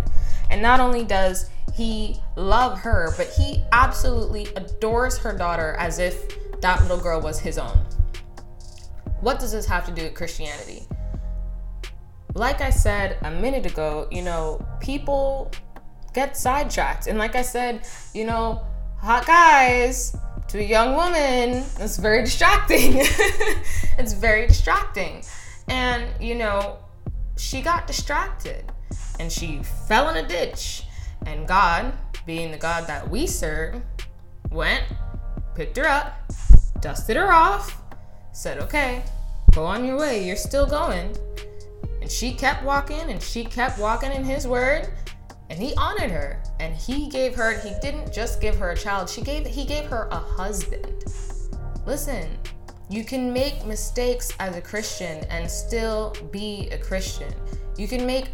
And 0.49 0.61
not 0.61 0.79
only 0.79 1.03
does 1.03 1.49
he 1.73 2.17
love 2.35 2.79
her, 2.79 3.13
but 3.17 3.27
he 3.27 3.63
absolutely 3.71 4.47
adores 4.55 5.17
her 5.17 5.33
daughter 5.37 5.75
as 5.77 5.99
if 5.99 6.27
that 6.61 6.81
little 6.81 6.97
girl 6.97 7.21
was 7.21 7.39
his 7.39 7.57
own. 7.57 7.77
What 9.21 9.39
does 9.39 9.51
this 9.51 9.65
have 9.65 9.85
to 9.85 9.91
do 9.91 10.03
with 10.03 10.13
Christianity? 10.13 10.87
Like 12.33 12.61
I 12.61 12.69
said 12.69 13.17
a 13.23 13.31
minute 13.31 13.65
ago, 13.65 14.07
you 14.11 14.21
know, 14.21 14.65
people 14.79 15.51
get 16.17 16.35
sidetracked. 16.35 17.05
And 17.05 17.19
like 17.19 17.35
I 17.35 17.43
said, 17.43 17.87
you 18.11 18.25
know, 18.25 18.63
hot 18.97 19.27
guys 19.27 20.17
to 20.47 20.57
a 20.57 20.63
young 20.63 20.95
woman, 20.95 21.63
it's 21.79 21.97
very 21.97 22.23
distracting. 22.23 22.93
it's 23.99 24.13
very 24.13 24.47
distracting. 24.47 25.23
And, 25.67 26.07
you 26.19 26.33
know, 26.33 26.79
she 27.37 27.61
got 27.61 27.85
distracted 27.85 28.65
and 29.19 29.31
she 29.31 29.61
fell 29.87 30.09
in 30.09 30.25
a 30.25 30.27
ditch. 30.27 30.85
And 31.27 31.47
God, 31.47 31.93
being 32.25 32.49
the 32.49 32.57
God 32.57 32.87
that 32.87 33.07
we 33.07 33.27
serve, 33.27 33.79
went, 34.49 34.85
picked 35.53 35.77
her 35.77 35.85
up, 35.85 36.31
dusted 36.81 37.15
her 37.15 37.31
off, 37.31 37.79
said, 38.31 38.57
okay, 38.57 39.03
go 39.51 39.63
on 39.63 39.85
your 39.85 39.99
way. 39.99 40.25
You're 40.25 40.35
still 40.35 40.65
going. 40.65 41.15
And 42.01 42.09
she 42.09 42.33
kept 42.33 42.63
walking 42.63 43.11
and 43.11 43.21
she 43.21 43.45
kept 43.45 43.77
walking 43.77 44.11
in 44.11 44.23
his 44.23 44.47
word. 44.47 44.91
And 45.49 45.59
he 45.59 45.73
honored 45.75 46.11
her. 46.11 46.41
And 46.59 46.75
he 46.75 47.09
gave 47.09 47.35
her, 47.35 47.59
he 47.59 47.73
didn't 47.81 48.13
just 48.13 48.41
give 48.41 48.57
her 48.57 48.71
a 48.71 48.77
child, 48.77 49.09
she 49.09 49.21
gave 49.21 49.45
he 49.45 49.65
gave 49.65 49.85
her 49.85 50.07
a 50.11 50.17
husband. 50.17 51.05
Listen, 51.85 52.27
you 52.89 53.03
can 53.03 53.31
make 53.33 53.65
mistakes 53.65 54.31
as 54.39 54.55
a 54.55 54.61
Christian 54.61 55.23
and 55.29 55.49
still 55.49 56.15
be 56.31 56.69
a 56.71 56.77
Christian. 56.77 57.33
You 57.77 57.87
can 57.87 58.05
make 58.05 58.29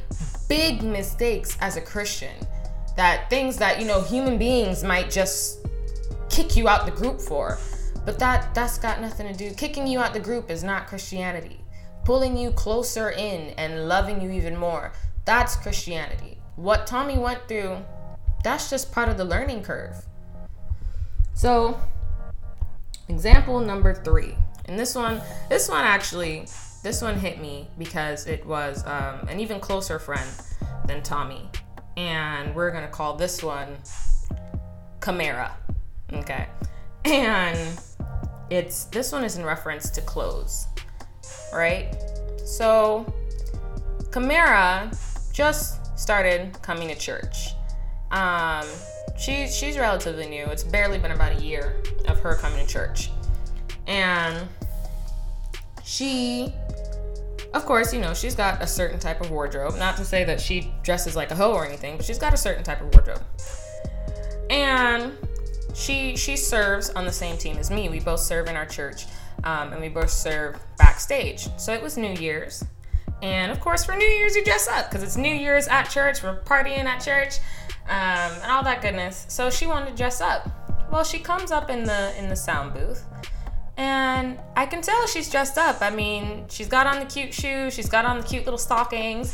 big 0.48 0.84
mistakes 0.84 1.58
as 1.60 1.76
a 1.76 1.82
Christian. 1.82 2.36
That 2.96 3.30
things 3.30 3.58
that, 3.58 3.80
you 3.80 3.88
know, 3.88 4.02
human 4.02 4.38
beings 4.38 4.84
might 4.84 5.10
just 5.10 5.66
kick 6.30 6.56
you 6.56 6.68
out 6.68 6.86
the 6.86 6.92
group 6.92 7.20
for. 7.20 7.58
But 8.06 8.20
that 8.20 8.54
that's 8.54 8.78
got 8.78 9.02
nothing 9.02 9.28
to 9.28 9.34
do. 9.34 9.56
Kicking 9.56 9.88
you 9.88 10.00
out 10.00 10.14
the 10.14 10.20
group 10.20 10.52
is 10.52 10.64
not 10.64 10.88
Christianity. 10.88 11.60
Pulling 12.06 12.38
you 12.38 12.52
closer 12.52 13.12
in 13.12 13.54
and 13.58 13.88
loving 13.88 14.22
you 14.22 14.30
even 14.30 14.58
more. 14.58 14.92
That's 15.26 15.56
Christianity. 15.56 16.33
What 16.56 16.86
Tommy 16.88 17.18
went 17.18 17.48
through, 17.48 17.78
that's 18.44 18.70
just 18.70 18.92
part 18.92 19.10
of 19.10 19.18
the 19.18 19.26
learning 19.26 19.64
curve. 19.64 19.96
So, 21.34 21.80
example 23.10 23.60
number 23.60 23.94
3. 23.94 24.36
And 24.66 24.80
this 24.80 24.96
one, 24.96 25.22
this 25.50 25.68
one 25.68 25.84
actually 25.84 26.46
this 26.84 27.02
one 27.02 27.18
hit 27.18 27.40
me 27.40 27.70
because 27.78 28.28
it 28.28 28.46
was 28.46 28.86
um, 28.86 29.26
an 29.30 29.40
even 29.40 29.62
closer 29.62 29.98
friend 30.00 30.30
than 30.86 31.02
Tommy. 31.02 31.50
And 31.96 32.54
we're 32.54 32.72
gonna 32.72 32.90
call 32.90 33.16
this 33.16 33.42
one 33.42 33.78
Chimera. 35.04 35.56
Okay. 36.12 36.48
And 37.06 37.80
it's 38.50 38.86
this 38.86 39.12
one 39.12 39.24
is 39.24 39.38
in 39.38 39.46
reference 39.46 39.90
to 39.92 40.02
clothes. 40.02 40.68
Right? 41.54 41.96
So 42.46 43.12
Chimera 44.14 44.92
just 45.32 45.83
started 45.96 46.58
coming 46.62 46.88
to 46.90 46.96
church. 46.96 47.50
Um, 48.12 48.66
she, 49.18 49.48
she's 49.48 49.78
relatively 49.78 50.28
new. 50.28 50.46
It's 50.46 50.64
barely 50.64 51.00
been 51.00 51.12
about 51.12 51.40
a 51.40 51.44
year 51.44 51.82
of 52.08 52.20
her 52.20 52.36
coming 52.36 52.66
to 52.66 52.72
church. 52.72 53.10
And 53.88 54.48
she 55.84 56.54
of 57.54 57.66
course, 57.66 57.94
you 57.94 58.00
know, 58.02 58.14
she's 58.14 58.36
got 58.36 58.62
a 58.62 58.68
certain 58.68 59.00
type 59.00 59.22
of 59.22 59.30
wardrobe. 59.30 59.76
Not 59.78 59.96
to 59.98 60.06
say 60.06 60.24
that 60.24 60.42
she 60.42 60.74
dresses 60.82 61.16
like 61.16 61.30
a 61.30 61.36
hoe 61.36 61.54
or 61.54 61.66
anything, 61.66 61.98
but 61.98 62.06
she's 62.06 62.18
got 62.18 62.34
a 62.34 62.38
certain 62.38 62.64
type 62.64 62.82
of 62.82 62.94
wardrobe. 62.94 63.24
And 64.50 65.14
she 65.76 66.16
she 66.16 66.36
serves 66.36 66.90
on 66.92 67.06
the 67.06 67.12
same 67.12 67.38
team 67.38 67.58
as 67.58 67.70
me. 67.70 67.90
We 67.90 68.00
both 68.00 68.20
serve 68.20 68.48
in 68.48 68.56
our 68.56 68.66
church, 68.66 69.06
um, 69.44 69.72
and 69.72 69.82
we 69.82 69.90
both 69.90 70.10
serve 70.10 70.60
backstage. 70.78 71.48
So 71.58 71.74
it 71.74 71.82
was 71.82 71.96
New 71.96 72.14
Year's, 72.14 72.64
and 73.24 73.54
of 73.54 73.60
course 73.62 73.86
for 73.86 73.96
New 73.96 74.06
Year's 74.06 74.36
you 74.36 74.44
dress 74.44 74.68
up 74.68 74.90
because 74.90 75.02
it's 75.02 75.16
New 75.16 75.34
Year's 75.34 75.68
at 75.70 75.90
church. 75.90 76.22
We're 76.22 76.42
partying 76.42 76.84
at 76.84 77.00
church, 77.00 77.40
um, 77.86 78.42
and 78.44 78.52
all 78.52 78.64
that 78.64 78.82
goodness. 78.82 79.26
So 79.30 79.50
she 79.50 79.66
wanted 79.66 79.92
to 79.92 79.96
dress 79.96 80.20
up. 80.20 80.50
Well, 80.92 81.06
she 81.06 81.20
comes 81.20 81.50
up 81.50 81.70
in 81.70 81.86
the 81.86 82.14
in 82.20 82.28
the 82.28 82.36
sound 82.36 82.74
booth, 82.74 83.06
and 83.78 84.38
I 84.58 84.66
can 84.66 84.82
tell 84.82 85.08
she's 85.08 85.32
dressed 85.32 85.58
up. 85.58 85.82
I 85.82 85.90
mean, 85.90 86.46
she's 86.50 86.68
got 86.68 86.86
on 86.86 87.00
the 87.00 87.06
cute 87.06 87.34
shoes, 87.34 87.74
she's 87.74 87.90
got 87.90 88.04
on 88.04 88.20
the 88.20 88.28
cute 88.28 88.44
little 88.44 88.60
stockings, 88.60 89.34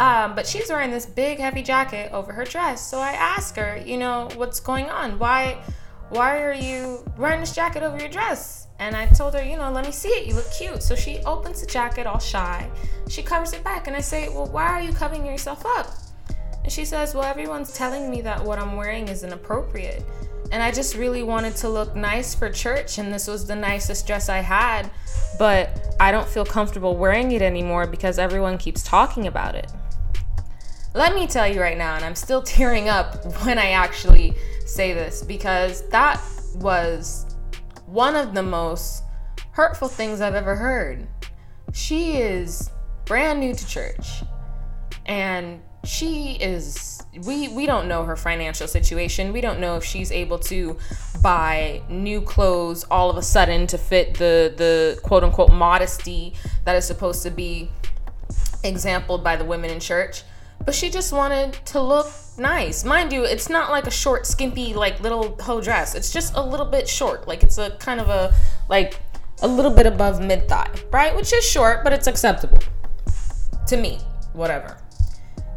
um, 0.00 0.34
but 0.34 0.44
she's 0.44 0.68
wearing 0.68 0.90
this 0.90 1.06
big 1.06 1.38
heavy 1.38 1.62
jacket 1.62 2.10
over 2.12 2.32
her 2.32 2.44
dress. 2.44 2.84
So 2.90 2.98
I 2.98 3.12
ask 3.12 3.54
her, 3.54 3.80
you 3.86 3.98
know, 3.98 4.30
what's 4.34 4.58
going 4.58 4.90
on? 4.90 5.20
Why, 5.20 5.62
why 6.10 6.42
are 6.42 6.52
you 6.52 7.04
wearing 7.16 7.38
this 7.38 7.54
jacket 7.54 7.84
over 7.84 7.96
your 7.96 8.08
dress? 8.08 8.61
And 8.82 8.96
I 8.96 9.06
told 9.06 9.34
her, 9.34 9.42
you 9.42 9.56
know, 9.56 9.70
let 9.70 9.86
me 9.86 9.92
see 9.92 10.08
it. 10.08 10.26
You 10.26 10.34
look 10.34 10.50
cute. 10.52 10.82
So 10.82 10.94
she 10.94 11.18
opens 11.20 11.60
the 11.60 11.66
jacket 11.66 12.06
all 12.06 12.18
shy. 12.18 12.68
She 13.08 13.22
covers 13.22 13.52
it 13.52 13.62
back, 13.62 13.86
and 13.86 13.96
I 13.96 14.00
say, 14.00 14.28
well, 14.28 14.46
why 14.46 14.66
are 14.66 14.82
you 14.82 14.92
covering 14.92 15.24
yourself 15.24 15.64
up? 15.64 15.92
And 16.64 16.72
she 16.72 16.84
says, 16.84 17.14
well, 17.14 17.24
everyone's 17.24 17.72
telling 17.72 18.10
me 18.10 18.20
that 18.22 18.42
what 18.42 18.58
I'm 18.58 18.76
wearing 18.76 19.08
is 19.08 19.24
inappropriate 19.24 20.04
and 20.52 20.62
I 20.62 20.70
just 20.70 20.96
really 20.96 21.22
wanted 21.22 21.56
to 21.56 21.70
look 21.70 21.96
nice 21.96 22.34
for 22.34 22.50
church, 22.50 22.98
and 22.98 23.12
this 23.12 23.26
was 23.26 23.46
the 23.46 23.56
nicest 23.56 24.06
dress 24.06 24.28
I 24.28 24.40
had, 24.40 24.90
but 25.38 25.96
I 25.98 26.12
don't 26.12 26.28
feel 26.28 26.44
comfortable 26.44 26.94
wearing 26.94 27.32
it 27.32 27.40
anymore 27.40 27.86
because 27.86 28.18
everyone 28.18 28.58
keeps 28.58 28.82
talking 28.82 29.26
about 29.26 29.54
it. 29.54 29.72
Let 30.94 31.14
me 31.14 31.26
tell 31.26 31.48
you 31.48 31.58
right 31.58 31.78
now, 31.78 31.96
and 31.96 32.04
I'm 32.04 32.14
still 32.14 32.42
tearing 32.56 32.90
up 32.90 33.24
when 33.44 33.58
I 33.58 33.70
actually 33.70 34.36
say 34.66 34.92
this 34.92 35.24
because 35.24 35.88
that 35.88 36.20
was 36.56 37.31
one 37.92 38.16
of 38.16 38.32
the 38.34 38.42
most 38.42 39.04
hurtful 39.52 39.88
things 39.88 40.20
I've 40.20 40.34
ever 40.34 40.56
heard. 40.56 41.06
She 41.74 42.14
is 42.16 42.70
brand 43.04 43.40
new 43.40 43.54
to 43.54 43.66
church, 43.66 44.22
and 45.04 45.60
she 45.84 46.36
is 46.40 47.02
we 47.26 47.48
we 47.48 47.66
don't 47.66 47.88
know 47.88 48.04
her 48.04 48.16
financial 48.16 48.66
situation. 48.66 49.32
We 49.32 49.40
don't 49.40 49.60
know 49.60 49.76
if 49.76 49.84
she's 49.84 50.10
able 50.10 50.38
to 50.40 50.78
buy 51.22 51.82
new 51.88 52.22
clothes 52.22 52.84
all 52.84 53.10
of 53.10 53.16
a 53.16 53.22
sudden 53.22 53.66
to 53.68 53.78
fit 53.78 54.14
the 54.14 54.54
the 54.56 54.98
quote 55.02 55.22
unquote 55.22 55.52
modesty 55.52 56.34
that 56.64 56.76
is 56.76 56.86
supposed 56.86 57.22
to 57.24 57.30
be 57.30 57.70
exampled 58.64 59.22
by 59.22 59.36
the 59.36 59.44
women 59.44 59.70
in 59.70 59.80
church. 59.80 60.22
But 60.64 60.74
she 60.74 60.90
just 60.90 61.12
wanted 61.12 61.54
to 61.66 61.80
look 61.80 62.08
nice. 62.38 62.84
Mind 62.84 63.12
you, 63.12 63.24
it's 63.24 63.48
not 63.48 63.70
like 63.70 63.86
a 63.86 63.90
short, 63.90 64.26
skimpy, 64.26 64.74
like 64.74 65.00
little 65.00 65.36
hoe 65.40 65.60
dress. 65.60 65.94
It's 65.94 66.12
just 66.12 66.34
a 66.36 66.42
little 66.42 66.66
bit 66.66 66.88
short. 66.88 67.26
Like 67.26 67.42
it's 67.42 67.58
a 67.58 67.70
kind 67.72 68.00
of 68.00 68.08
a 68.08 68.34
like 68.68 69.00
a 69.42 69.48
little 69.48 69.72
bit 69.72 69.86
above 69.86 70.20
mid 70.20 70.48
thigh, 70.48 70.70
right? 70.92 71.14
Which 71.14 71.32
is 71.32 71.44
short, 71.44 71.82
but 71.84 71.92
it's 71.92 72.06
acceptable 72.06 72.60
to 73.66 73.76
me. 73.76 73.98
Whatever 74.32 74.78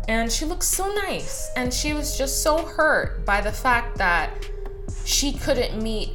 and 0.07 0.31
she 0.31 0.45
looked 0.45 0.63
so 0.63 0.93
nice 0.93 1.51
and 1.55 1.73
she 1.73 1.93
was 1.93 2.17
just 2.17 2.43
so 2.43 2.65
hurt 2.65 3.25
by 3.25 3.41
the 3.41 3.51
fact 3.51 3.97
that 3.97 4.31
she 5.03 5.33
couldn't 5.33 5.81
meet 5.81 6.11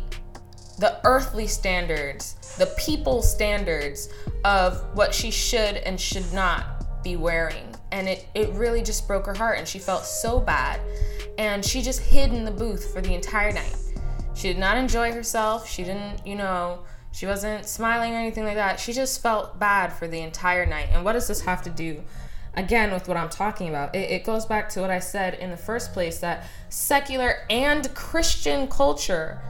the 0.79 1.01
earthly 1.05 1.47
standards 1.47 2.37
the 2.59 2.67
people 2.79 3.23
standards 3.23 4.09
of 4.45 4.85
what 4.95 5.15
she 5.15 5.31
should 5.31 5.77
and 5.77 6.01
should 6.01 6.31
not 6.33 7.03
be 7.03 7.17
wearing 7.17 7.70
and 7.93 8.09
it, 8.09 8.27
it 8.35 8.51
really 8.51 8.83
just 8.83 9.07
broke 9.07 9.27
her 9.27 9.35
heart 9.35 9.59
and 9.59 9.67
she 9.67 9.79
felt 9.79 10.05
so 10.05 10.41
bad. 10.41 10.81
And 11.39 11.65
she 11.65 11.83
just 11.83 12.01
hid 12.01 12.33
in 12.33 12.45
the 12.45 12.51
booth 12.51 12.93
for 12.93 13.01
the 13.01 13.15
entire 13.15 13.53
night. 13.53 13.77
She 14.35 14.49
did 14.49 14.59
not 14.59 14.77
enjoy 14.77 15.13
herself. 15.13 15.69
She 15.69 15.85
didn't 15.85 16.27
you 16.27 16.37
know 16.37 16.81
she 17.13 17.27
wasn't 17.27 17.67
smiling 17.67 18.15
or 18.15 18.19
anything 18.19 18.45
like 18.45 18.55
that. 18.55 18.79
She 18.79 18.93
just 18.93 19.21
felt 19.21 19.59
bad 19.59 19.93
for 19.93 20.07
the 20.07 20.21
entire 20.21 20.67
night. 20.67 20.89
And 20.93 21.05
what 21.05 21.15
does 21.15 21.27
this 21.27 21.41
have 21.41 21.63
to 21.63 21.71
do 21.71 22.03
again 22.55 22.93
with 22.93 23.09
what 23.09 23.17
I'm 23.17 23.29
talking 23.29 23.69
about. 23.69 23.95
It, 23.95 24.11
it, 24.11 24.25
goes 24.25 24.47
back 24.47 24.69
to 24.71 24.81
what 24.81 24.91
I 24.91 24.99
said 24.99 25.35
in 25.35 25.51
the 25.51 25.57
first 25.57 25.93
place 25.93 26.19
that 26.19 26.47
secular 26.69 27.47
and 27.49 27.93
Christian 27.95 28.69
culture 28.69 29.41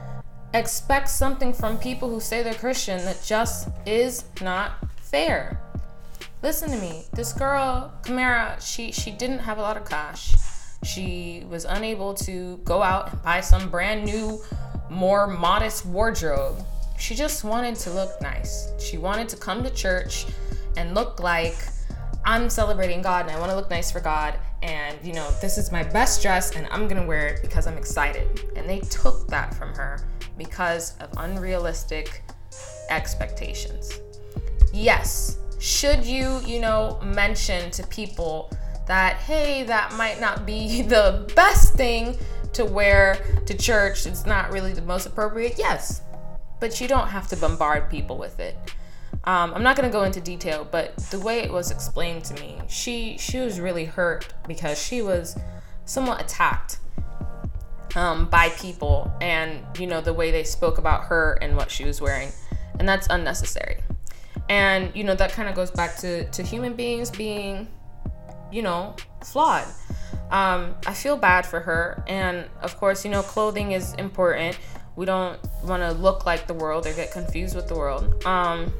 expects 0.53 1.11
something 1.11 1.53
from 1.53 1.77
people 1.77 2.09
who 2.09 2.19
say 2.19 2.43
they're 2.43 2.53
Christian 2.53 3.03
that 3.05 3.21
just 3.23 3.69
is 3.85 4.25
not 4.41 4.73
fair. 5.01 5.61
Listen 6.43 6.71
to 6.71 6.77
me. 6.77 7.03
This 7.13 7.33
girl, 7.33 7.93
Kamara, 8.01 8.59
she 8.59 8.91
she 8.91 9.11
didn't 9.11 9.39
have 9.39 9.59
a 9.59 9.61
lot 9.61 9.77
of 9.77 9.87
cash. 9.87 10.35
She 10.83 11.45
was 11.47 11.65
unable 11.65 12.15
to 12.15 12.57
go 12.63 12.81
out 12.81 13.11
and 13.11 13.21
buy 13.21 13.41
some 13.41 13.69
brand 13.69 14.05
new, 14.05 14.41
more 14.89 15.27
modest 15.27 15.85
wardrobe. 15.85 16.65
She 16.97 17.13
just 17.13 17.43
wanted 17.43 17.75
to 17.75 17.91
look 17.91 18.19
nice. 18.21 18.71
She 18.79 18.97
wanted 18.97 19.29
to 19.29 19.37
come 19.37 19.63
to 19.63 19.69
church 19.69 20.25
and 20.77 20.95
look 20.95 21.19
like 21.19 21.55
I'm 22.25 22.49
celebrating 22.49 23.03
God 23.03 23.27
and 23.27 23.35
I 23.35 23.39
want 23.39 23.51
to 23.51 23.55
look 23.55 23.69
nice 23.69 23.91
for 23.91 23.99
God. 23.99 24.39
And, 24.63 24.97
you 25.03 25.13
know, 25.13 25.29
this 25.41 25.59
is 25.59 25.71
my 25.71 25.83
best 25.83 26.21
dress 26.23 26.55
and 26.55 26.67
I'm 26.71 26.87
going 26.87 27.01
to 27.01 27.07
wear 27.07 27.27
it 27.27 27.41
because 27.43 27.67
I'm 27.67 27.77
excited. 27.77 28.49
And 28.55 28.67
they 28.67 28.79
took 28.79 29.27
that 29.27 29.53
from 29.53 29.73
her 29.75 29.99
because 30.37 30.97
of 30.99 31.09
unrealistic 31.17 32.23
expectations. 32.89 33.99
Yes, 34.73 35.37
should 35.61 36.03
you, 36.03 36.41
you 36.45 36.59
know, 36.59 36.99
mention 37.03 37.69
to 37.69 37.85
people 37.87 38.51
that, 38.87 39.17
hey, 39.17 39.61
that 39.63 39.93
might 39.93 40.19
not 40.19 40.45
be 40.45 40.81
the 40.95 41.31
best 41.35 41.75
thing 41.75 42.17
to 42.53 42.65
wear 42.65 43.43
to 43.45 43.55
church, 43.55 44.05
it's 44.05 44.25
not 44.25 44.51
really 44.51 44.73
the 44.73 44.81
most 44.81 45.05
appropriate? 45.05 45.55
Yes, 45.57 46.01
but 46.59 46.81
you 46.81 46.87
don't 46.87 47.07
have 47.07 47.27
to 47.27 47.37
bombard 47.37 47.89
people 47.89 48.17
with 48.17 48.39
it. 48.39 48.57
Um, 49.23 49.53
I'm 49.53 49.61
not 49.61 49.75
gonna 49.75 49.91
go 49.91 50.01
into 50.01 50.19
detail, 50.19 50.67
but 50.69 50.97
the 51.11 51.19
way 51.19 51.39
it 51.41 51.51
was 51.51 51.69
explained 51.69 52.25
to 52.25 52.33
me, 52.41 52.59
she 52.67 53.17
she 53.19 53.37
was 53.37 53.59
really 53.59 53.85
hurt 53.85 54.33
because 54.47 54.81
she 54.81 55.03
was 55.03 55.37
somewhat 55.85 56.19
attacked 56.19 56.79
um, 57.95 58.27
by 58.29 58.49
people, 58.49 59.13
and 59.21 59.61
you 59.77 59.85
know 59.85 60.01
the 60.01 60.13
way 60.13 60.31
they 60.31 60.43
spoke 60.43 60.79
about 60.79 61.03
her 61.03 61.37
and 61.39 61.55
what 61.55 61.69
she 61.69 61.85
was 61.85 62.01
wearing, 62.01 62.31
and 62.79 62.89
that's 62.89 63.05
unnecessary. 63.11 63.77
And 64.49 64.93
you 64.95 65.03
know 65.03 65.15
that 65.15 65.31
kind 65.31 65.47
of 65.47 65.55
goes 65.55 65.71
back 65.71 65.95
to 65.97 66.29
to 66.29 66.43
human 66.43 66.73
beings 66.73 67.09
being, 67.09 67.67
you 68.51 68.61
know, 68.61 68.95
flawed. 69.23 69.65
Um, 70.29 70.75
I 70.87 70.93
feel 70.93 71.17
bad 71.17 71.45
for 71.45 71.59
her, 71.59 72.03
and 72.07 72.45
of 72.61 72.77
course, 72.77 73.03
you 73.03 73.11
know, 73.11 73.21
clothing 73.21 73.73
is 73.73 73.93
important. 73.95 74.57
We 74.95 75.05
don't 75.05 75.39
want 75.63 75.83
to 75.83 75.91
look 75.91 76.25
like 76.25 76.47
the 76.47 76.53
world 76.53 76.85
or 76.85 76.93
get 76.93 77.11
confused 77.11 77.55
with 77.55 77.67
the 77.67 77.75
world. 77.75 78.25
Um, 78.25 78.73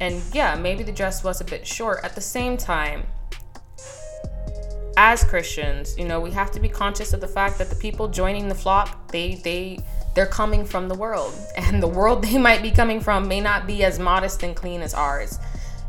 and 0.00 0.22
yeah, 0.32 0.54
maybe 0.54 0.84
the 0.84 0.92
dress 0.92 1.24
was 1.24 1.40
a 1.40 1.44
bit 1.44 1.66
short. 1.66 2.00
At 2.04 2.14
the 2.14 2.20
same 2.20 2.56
time, 2.56 3.04
as 4.96 5.22
Christians, 5.24 5.96
you 5.96 6.04
know, 6.04 6.20
we 6.20 6.30
have 6.32 6.50
to 6.50 6.60
be 6.60 6.68
conscious 6.68 7.12
of 7.12 7.20
the 7.20 7.28
fact 7.28 7.58
that 7.58 7.70
the 7.70 7.76
people 7.76 8.08
joining 8.08 8.48
the 8.48 8.54
flock, 8.54 9.10
they 9.12 9.36
they 9.36 9.78
they're 10.18 10.26
coming 10.26 10.64
from 10.64 10.88
the 10.88 10.96
world, 10.96 11.32
and 11.56 11.80
the 11.80 11.86
world 11.86 12.24
they 12.24 12.38
might 12.38 12.60
be 12.60 12.72
coming 12.72 12.98
from 12.98 13.28
may 13.28 13.40
not 13.40 13.68
be 13.68 13.84
as 13.84 14.00
modest 14.00 14.42
and 14.42 14.56
clean 14.56 14.80
as 14.80 14.92
ours. 14.92 15.38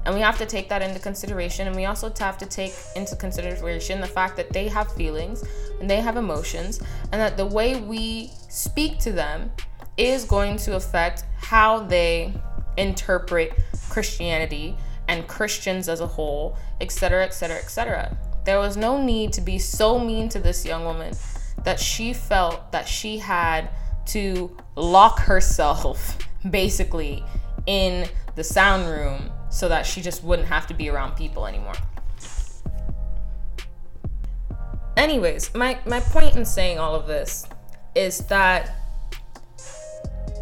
And 0.06 0.14
we 0.14 0.22
have 0.22 0.38
to 0.38 0.46
take 0.46 0.70
that 0.70 0.84
into 0.84 1.00
consideration. 1.00 1.66
And 1.66 1.76
we 1.76 1.86
also 1.86 2.14
have 2.20 2.38
to 2.38 2.46
take 2.46 2.72
into 2.96 3.16
consideration 3.16 4.00
the 4.00 4.08
fact 4.08 4.38
that 4.38 4.54
they 4.54 4.68
have 4.68 4.94
feelings 4.94 5.44
and 5.80 5.90
they 5.90 6.00
have 6.00 6.16
emotions, 6.16 6.80
and 7.12 7.20
that 7.20 7.38
the 7.38 7.46
way 7.48 7.82
we 7.82 8.30
speak 8.50 9.00
to 9.00 9.12
them 9.12 9.52
is 9.98 10.26
going 10.26 10.58
to 10.58 10.76
affect 10.76 11.24
how 11.38 11.80
they 11.80 12.32
interpret 12.78 13.54
Christianity 13.90 14.78
and 15.08 15.28
Christians 15.28 15.90
as 15.90 16.02
a 16.02 16.08
whole, 16.08 16.56
etc., 16.82 17.26
etc., 17.26 17.58
etc. 17.58 18.16
There 18.46 18.60
was 18.60 18.78
no 18.78 19.02
need 19.02 19.34
to 19.34 19.42
be 19.42 19.58
so 19.58 19.98
mean 19.98 20.30
to 20.30 20.40
this 20.40 20.68
young 20.68 20.86
woman 20.86 21.16
that 21.64 21.80
she 21.80 22.14
felt 22.14 22.72
that 22.72 22.88
she 22.88 23.18
had 23.18 23.70
to 24.10 24.56
lock 24.76 25.20
herself 25.20 26.18
basically 26.50 27.24
in 27.66 28.08
the 28.36 28.44
sound 28.44 28.88
room 28.88 29.32
so 29.50 29.68
that 29.68 29.86
she 29.86 30.02
just 30.02 30.24
wouldn't 30.24 30.48
have 30.48 30.68
to 30.68 30.74
be 30.74 30.90
around 30.90 31.16
people 31.16 31.46
anymore. 31.46 31.74
Anyways, 34.96 35.54
my, 35.56 35.80
my 35.86 36.00
point 36.00 36.36
in 36.36 36.46
saying 36.46 36.78
all 36.78 36.94
of 36.94 37.08
this 37.08 37.48
is 37.96 38.20
that 38.28 38.76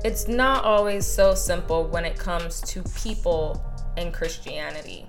it's 0.03 0.27
not 0.27 0.63
always 0.63 1.05
so 1.05 1.33
simple 1.33 1.85
when 1.85 2.05
it 2.05 2.17
comes 2.17 2.61
to 2.61 2.83
people 3.01 3.63
in 3.97 4.11
Christianity. 4.11 5.05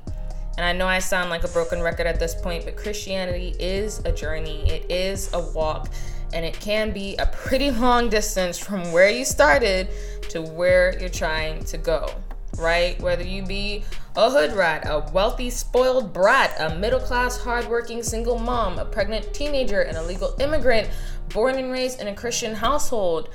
And 0.56 0.66
I 0.66 0.72
know 0.72 0.86
I 0.86 0.98
sound 0.98 1.30
like 1.30 1.44
a 1.44 1.48
broken 1.48 1.80
record 1.80 2.06
at 2.06 2.18
this 2.18 2.34
point, 2.34 2.64
but 2.64 2.76
Christianity 2.76 3.54
is 3.60 4.00
a 4.00 4.12
journey, 4.12 4.68
it 4.68 4.90
is 4.90 5.32
a 5.32 5.40
walk, 5.52 5.88
and 6.32 6.44
it 6.44 6.58
can 6.60 6.92
be 6.92 7.16
a 7.16 7.26
pretty 7.26 7.70
long 7.70 8.08
distance 8.08 8.58
from 8.58 8.92
where 8.92 9.10
you 9.10 9.24
started 9.24 9.88
to 10.30 10.42
where 10.42 10.98
you're 10.98 11.08
trying 11.08 11.64
to 11.64 11.78
go, 11.78 12.10
right? 12.58 13.00
Whether 13.00 13.24
you 13.24 13.42
be 13.44 13.84
a 14.16 14.30
hood 14.30 14.52
rat, 14.52 14.82
a 14.86 15.10
wealthy, 15.12 15.50
spoiled 15.50 16.12
brat, 16.12 16.54
a 16.58 16.74
middle 16.76 17.00
class, 17.00 17.38
hardworking 17.38 18.02
single 18.02 18.38
mom, 18.38 18.78
a 18.78 18.84
pregnant 18.84 19.32
teenager, 19.32 19.80
an 19.80 19.96
illegal 19.96 20.34
immigrant, 20.40 20.90
born 21.28 21.56
and 21.56 21.72
raised 21.72 22.00
in 22.00 22.08
a 22.08 22.14
Christian 22.14 22.54
household 22.54 23.28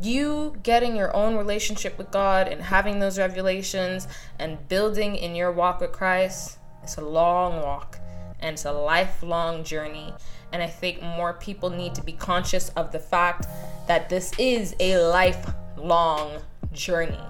you 0.00 0.56
getting 0.62 0.96
your 0.96 1.14
own 1.16 1.36
relationship 1.36 1.98
with 1.98 2.10
God 2.10 2.48
and 2.48 2.62
having 2.62 2.98
those 2.98 3.18
revelations 3.18 4.06
and 4.38 4.68
building 4.68 5.16
in 5.16 5.34
your 5.34 5.50
walk 5.50 5.80
with 5.80 5.92
Christ, 5.92 6.58
it's 6.82 6.96
a 6.96 7.04
long 7.04 7.62
walk 7.62 7.98
and 8.40 8.54
it's 8.54 8.64
a 8.64 8.72
lifelong 8.72 9.64
journey. 9.64 10.14
And 10.52 10.62
I 10.62 10.66
think 10.66 11.02
more 11.02 11.34
people 11.34 11.70
need 11.70 11.94
to 11.94 12.02
be 12.02 12.12
conscious 12.12 12.70
of 12.70 12.92
the 12.92 12.98
fact 12.98 13.46
that 13.86 14.08
this 14.08 14.32
is 14.38 14.74
a 14.80 14.98
lifelong 14.98 16.40
journey 16.72 17.20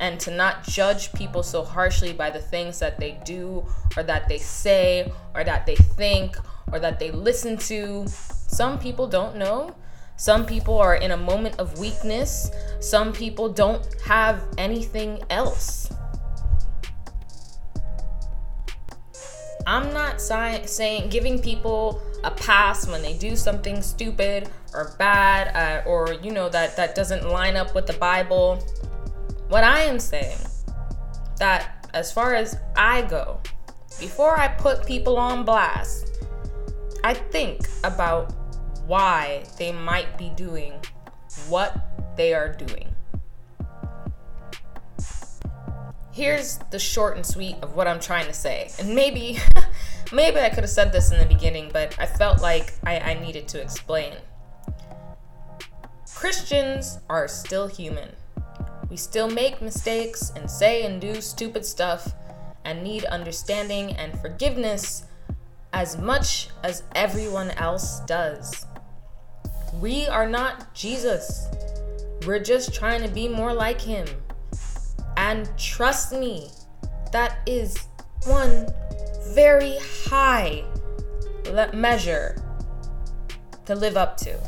and 0.00 0.20
to 0.20 0.30
not 0.30 0.62
judge 0.64 1.12
people 1.12 1.42
so 1.42 1.64
harshly 1.64 2.12
by 2.12 2.30
the 2.30 2.40
things 2.40 2.78
that 2.78 2.98
they 3.00 3.18
do 3.24 3.66
or 3.96 4.02
that 4.02 4.28
they 4.28 4.38
say 4.38 5.12
or 5.34 5.44
that 5.44 5.66
they 5.66 5.74
think 5.74 6.36
or 6.72 6.78
that 6.78 7.00
they 7.00 7.10
listen 7.10 7.56
to. 7.56 8.06
Some 8.06 8.78
people 8.78 9.08
don't 9.08 9.36
know 9.36 9.74
some 10.18 10.44
people 10.44 10.76
are 10.78 10.96
in 10.96 11.12
a 11.12 11.16
moment 11.16 11.60
of 11.60 11.78
weakness. 11.78 12.50
Some 12.80 13.12
people 13.12 13.48
don't 13.48 13.86
have 14.02 14.42
anything 14.58 15.22
else. 15.30 15.92
I'm 19.68 19.92
not 19.92 20.18
si- 20.18 20.66
saying 20.66 21.10
giving 21.10 21.38
people 21.38 22.00
a 22.24 22.30
pass 22.30 22.88
when 22.88 23.02
they 23.02 23.12
do 23.12 23.36
something 23.36 23.82
stupid 23.82 24.48
or 24.72 24.94
bad 24.98 25.54
uh, 25.54 25.86
or 25.86 26.14
you 26.22 26.32
know 26.32 26.48
that 26.48 26.74
that 26.78 26.94
doesn't 26.94 27.28
line 27.28 27.54
up 27.54 27.74
with 27.74 27.86
the 27.86 27.92
Bible. 27.92 28.64
What 29.48 29.64
I 29.64 29.80
am 29.80 29.98
saying 29.98 30.38
that 31.36 31.86
as 31.92 32.10
far 32.10 32.34
as 32.34 32.58
I 32.76 33.02
go, 33.02 33.40
before 34.00 34.38
I 34.38 34.48
put 34.48 34.86
people 34.86 35.18
on 35.18 35.44
blast, 35.44 36.24
I 37.04 37.12
think 37.12 37.68
about 37.84 38.32
why 38.86 39.44
they 39.58 39.72
might 39.72 40.16
be 40.16 40.30
doing 40.30 40.72
what 41.50 42.16
they 42.16 42.32
are 42.32 42.54
doing. 42.54 42.88
Here's 46.18 46.58
the 46.72 46.80
short 46.80 47.14
and 47.14 47.24
sweet 47.24 47.54
of 47.62 47.76
what 47.76 47.86
I'm 47.86 48.00
trying 48.00 48.26
to 48.26 48.32
say. 48.32 48.72
And 48.80 48.92
maybe 48.92 49.38
maybe 50.12 50.40
I 50.40 50.48
could 50.48 50.64
have 50.64 50.68
said 50.68 50.90
this 50.90 51.12
in 51.12 51.20
the 51.20 51.32
beginning, 51.32 51.70
but 51.72 51.96
I 51.96 52.06
felt 52.06 52.42
like 52.42 52.74
I, 52.84 52.98
I 52.98 53.14
needed 53.14 53.46
to 53.46 53.62
explain. 53.62 54.14
Christians 56.12 56.98
are 57.08 57.28
still 57.28 57.68
human. 57.68 58.16
We 58.90 58.96
still 58.96 59.30
make 59.30 59.62
mistakes 59.62 60.32
and 60.34 60.50
say 60.50 60.82
and 60.82 61.00
do 61.00 61.20
stupid 61.20 61.64
stuff 61.64 62.12
and 62.64 62.82
need 62.82 63.04
understanding 63.04 63.92
and 63.92 64.20
forgiveness 64.20 65.04
as 65.72 65.96
much 65.96 66.48
as 66.64 66.82
everyone 66.96 67.52
else 67.52 68.00
does. 68.08 68.66
We 69.80 70.08
are 70.08 70.28
not 70.28 70.74
Jesus. 70.74 71.46
We're 72.26 72.42
just 72.42 72.74
trying 72.74 73.02
to 73.02 73.08
be 73.08 73.28
more 73.28 73.54
like 73.54 73.80
him. 73.80 74.08
And 75.18 75.50
trust 75.58 76.12
me, 76.12 76.48
that 77.10 77.38
is 77.44 77.76
one 78.24 78.68
very 79.34 79.76
high 80.06 80.64
measure 81.74 82.40
to 83.66 83.74
live 83.74 83.96
up 83.96 84.16
to. 84.18 84.38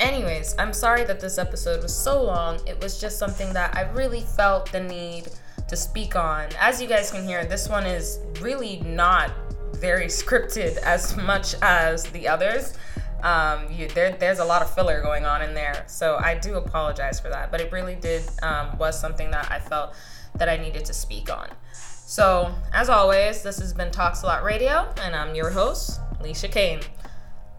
Anyways, 0.00 0.54
I'm 0.58 0.74
sorry 0.74 1.04
that 1.04 1.18
this 1.18 1.38
episode 1.38 1.82
was 1.82 1.96
so 1.96 2.22
long. 2.22 2.60
It 2.68 2.78
was 2.82 3.00
just 3.00 3.18
something 3.18 3.54
that 3.54 3.74
I 3.74 3.90
really 3.92 4.20
felt 4.20 4.70
the 4.70 4.82
need 4.82 5.28
to 5.66 5.76
speak 5.76 6.14
on. 6.14 6.50
As 6.60 6.82
you 6.82 6.86
guys 6.86 7.10
can 7.10 7.26
hear, 7.26 7.46
this 7.46 7.70
one 7.70 7.86
is 7.86 8.20
really 8.42 8.80
not 8.80 9.32
very 9.76 10.06
scripted 10.20 10.76
as 10.78 11.16
much 11.16 11.54
as 11.62 12.04
the 12.10 12.28
others 12.28 12.76
um, 13.22 13.70
you, 13.70 13.88
there, 13.88 14.12
there's 14.12 14.38
a 14.38 14.44
lot 14.44 14.62
of 14.62 14.72
filler 14.74 15.00
going 15.02 15.24
on 15.24 15.42
in 15.42 15.54
there. 15.54 15.84
So 15.86 16.16
I 16.16 16.38
do 16.38 16.56
apologize 16.56 17.20
for 17.20 17.28
that, 17.28 17.50
but 17.50 17.60
it 17.60 17.72
really 17.72 17.94
did 17.94 18.22
um, 18.42 18.76
was 18.78 18.98
something 19.00 19.30
that 19.30 19.50
I 19.50 19.58
felt 19.58 19.94
that 20.36 20.48
I 20.48 20.56
needed 20.56 20.84
to 20.84 20.92
speak 20.92 21.30
on. 21.30 21.48
So 21.72 22.54
as 22.72 22.88
always, 22.88 23.42
this 23.42 23.58
has 23.58 23.72
been 23.72 23.90
Talks 23.90 24.22
a 24.22 24.26
Lot 24.26 24.44
Radio, 24.44 24.88
and 25.02 25.14
I'm 25.16 25.34
your 25.34 25.50
host, 25.50 26.00
Alicia 26.20 26.48
Kane. 26.48 26.80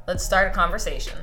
Let's 0.07 0.23
start 0.23 0.47
a 0.47 0.51
conversation. 0.51 1.17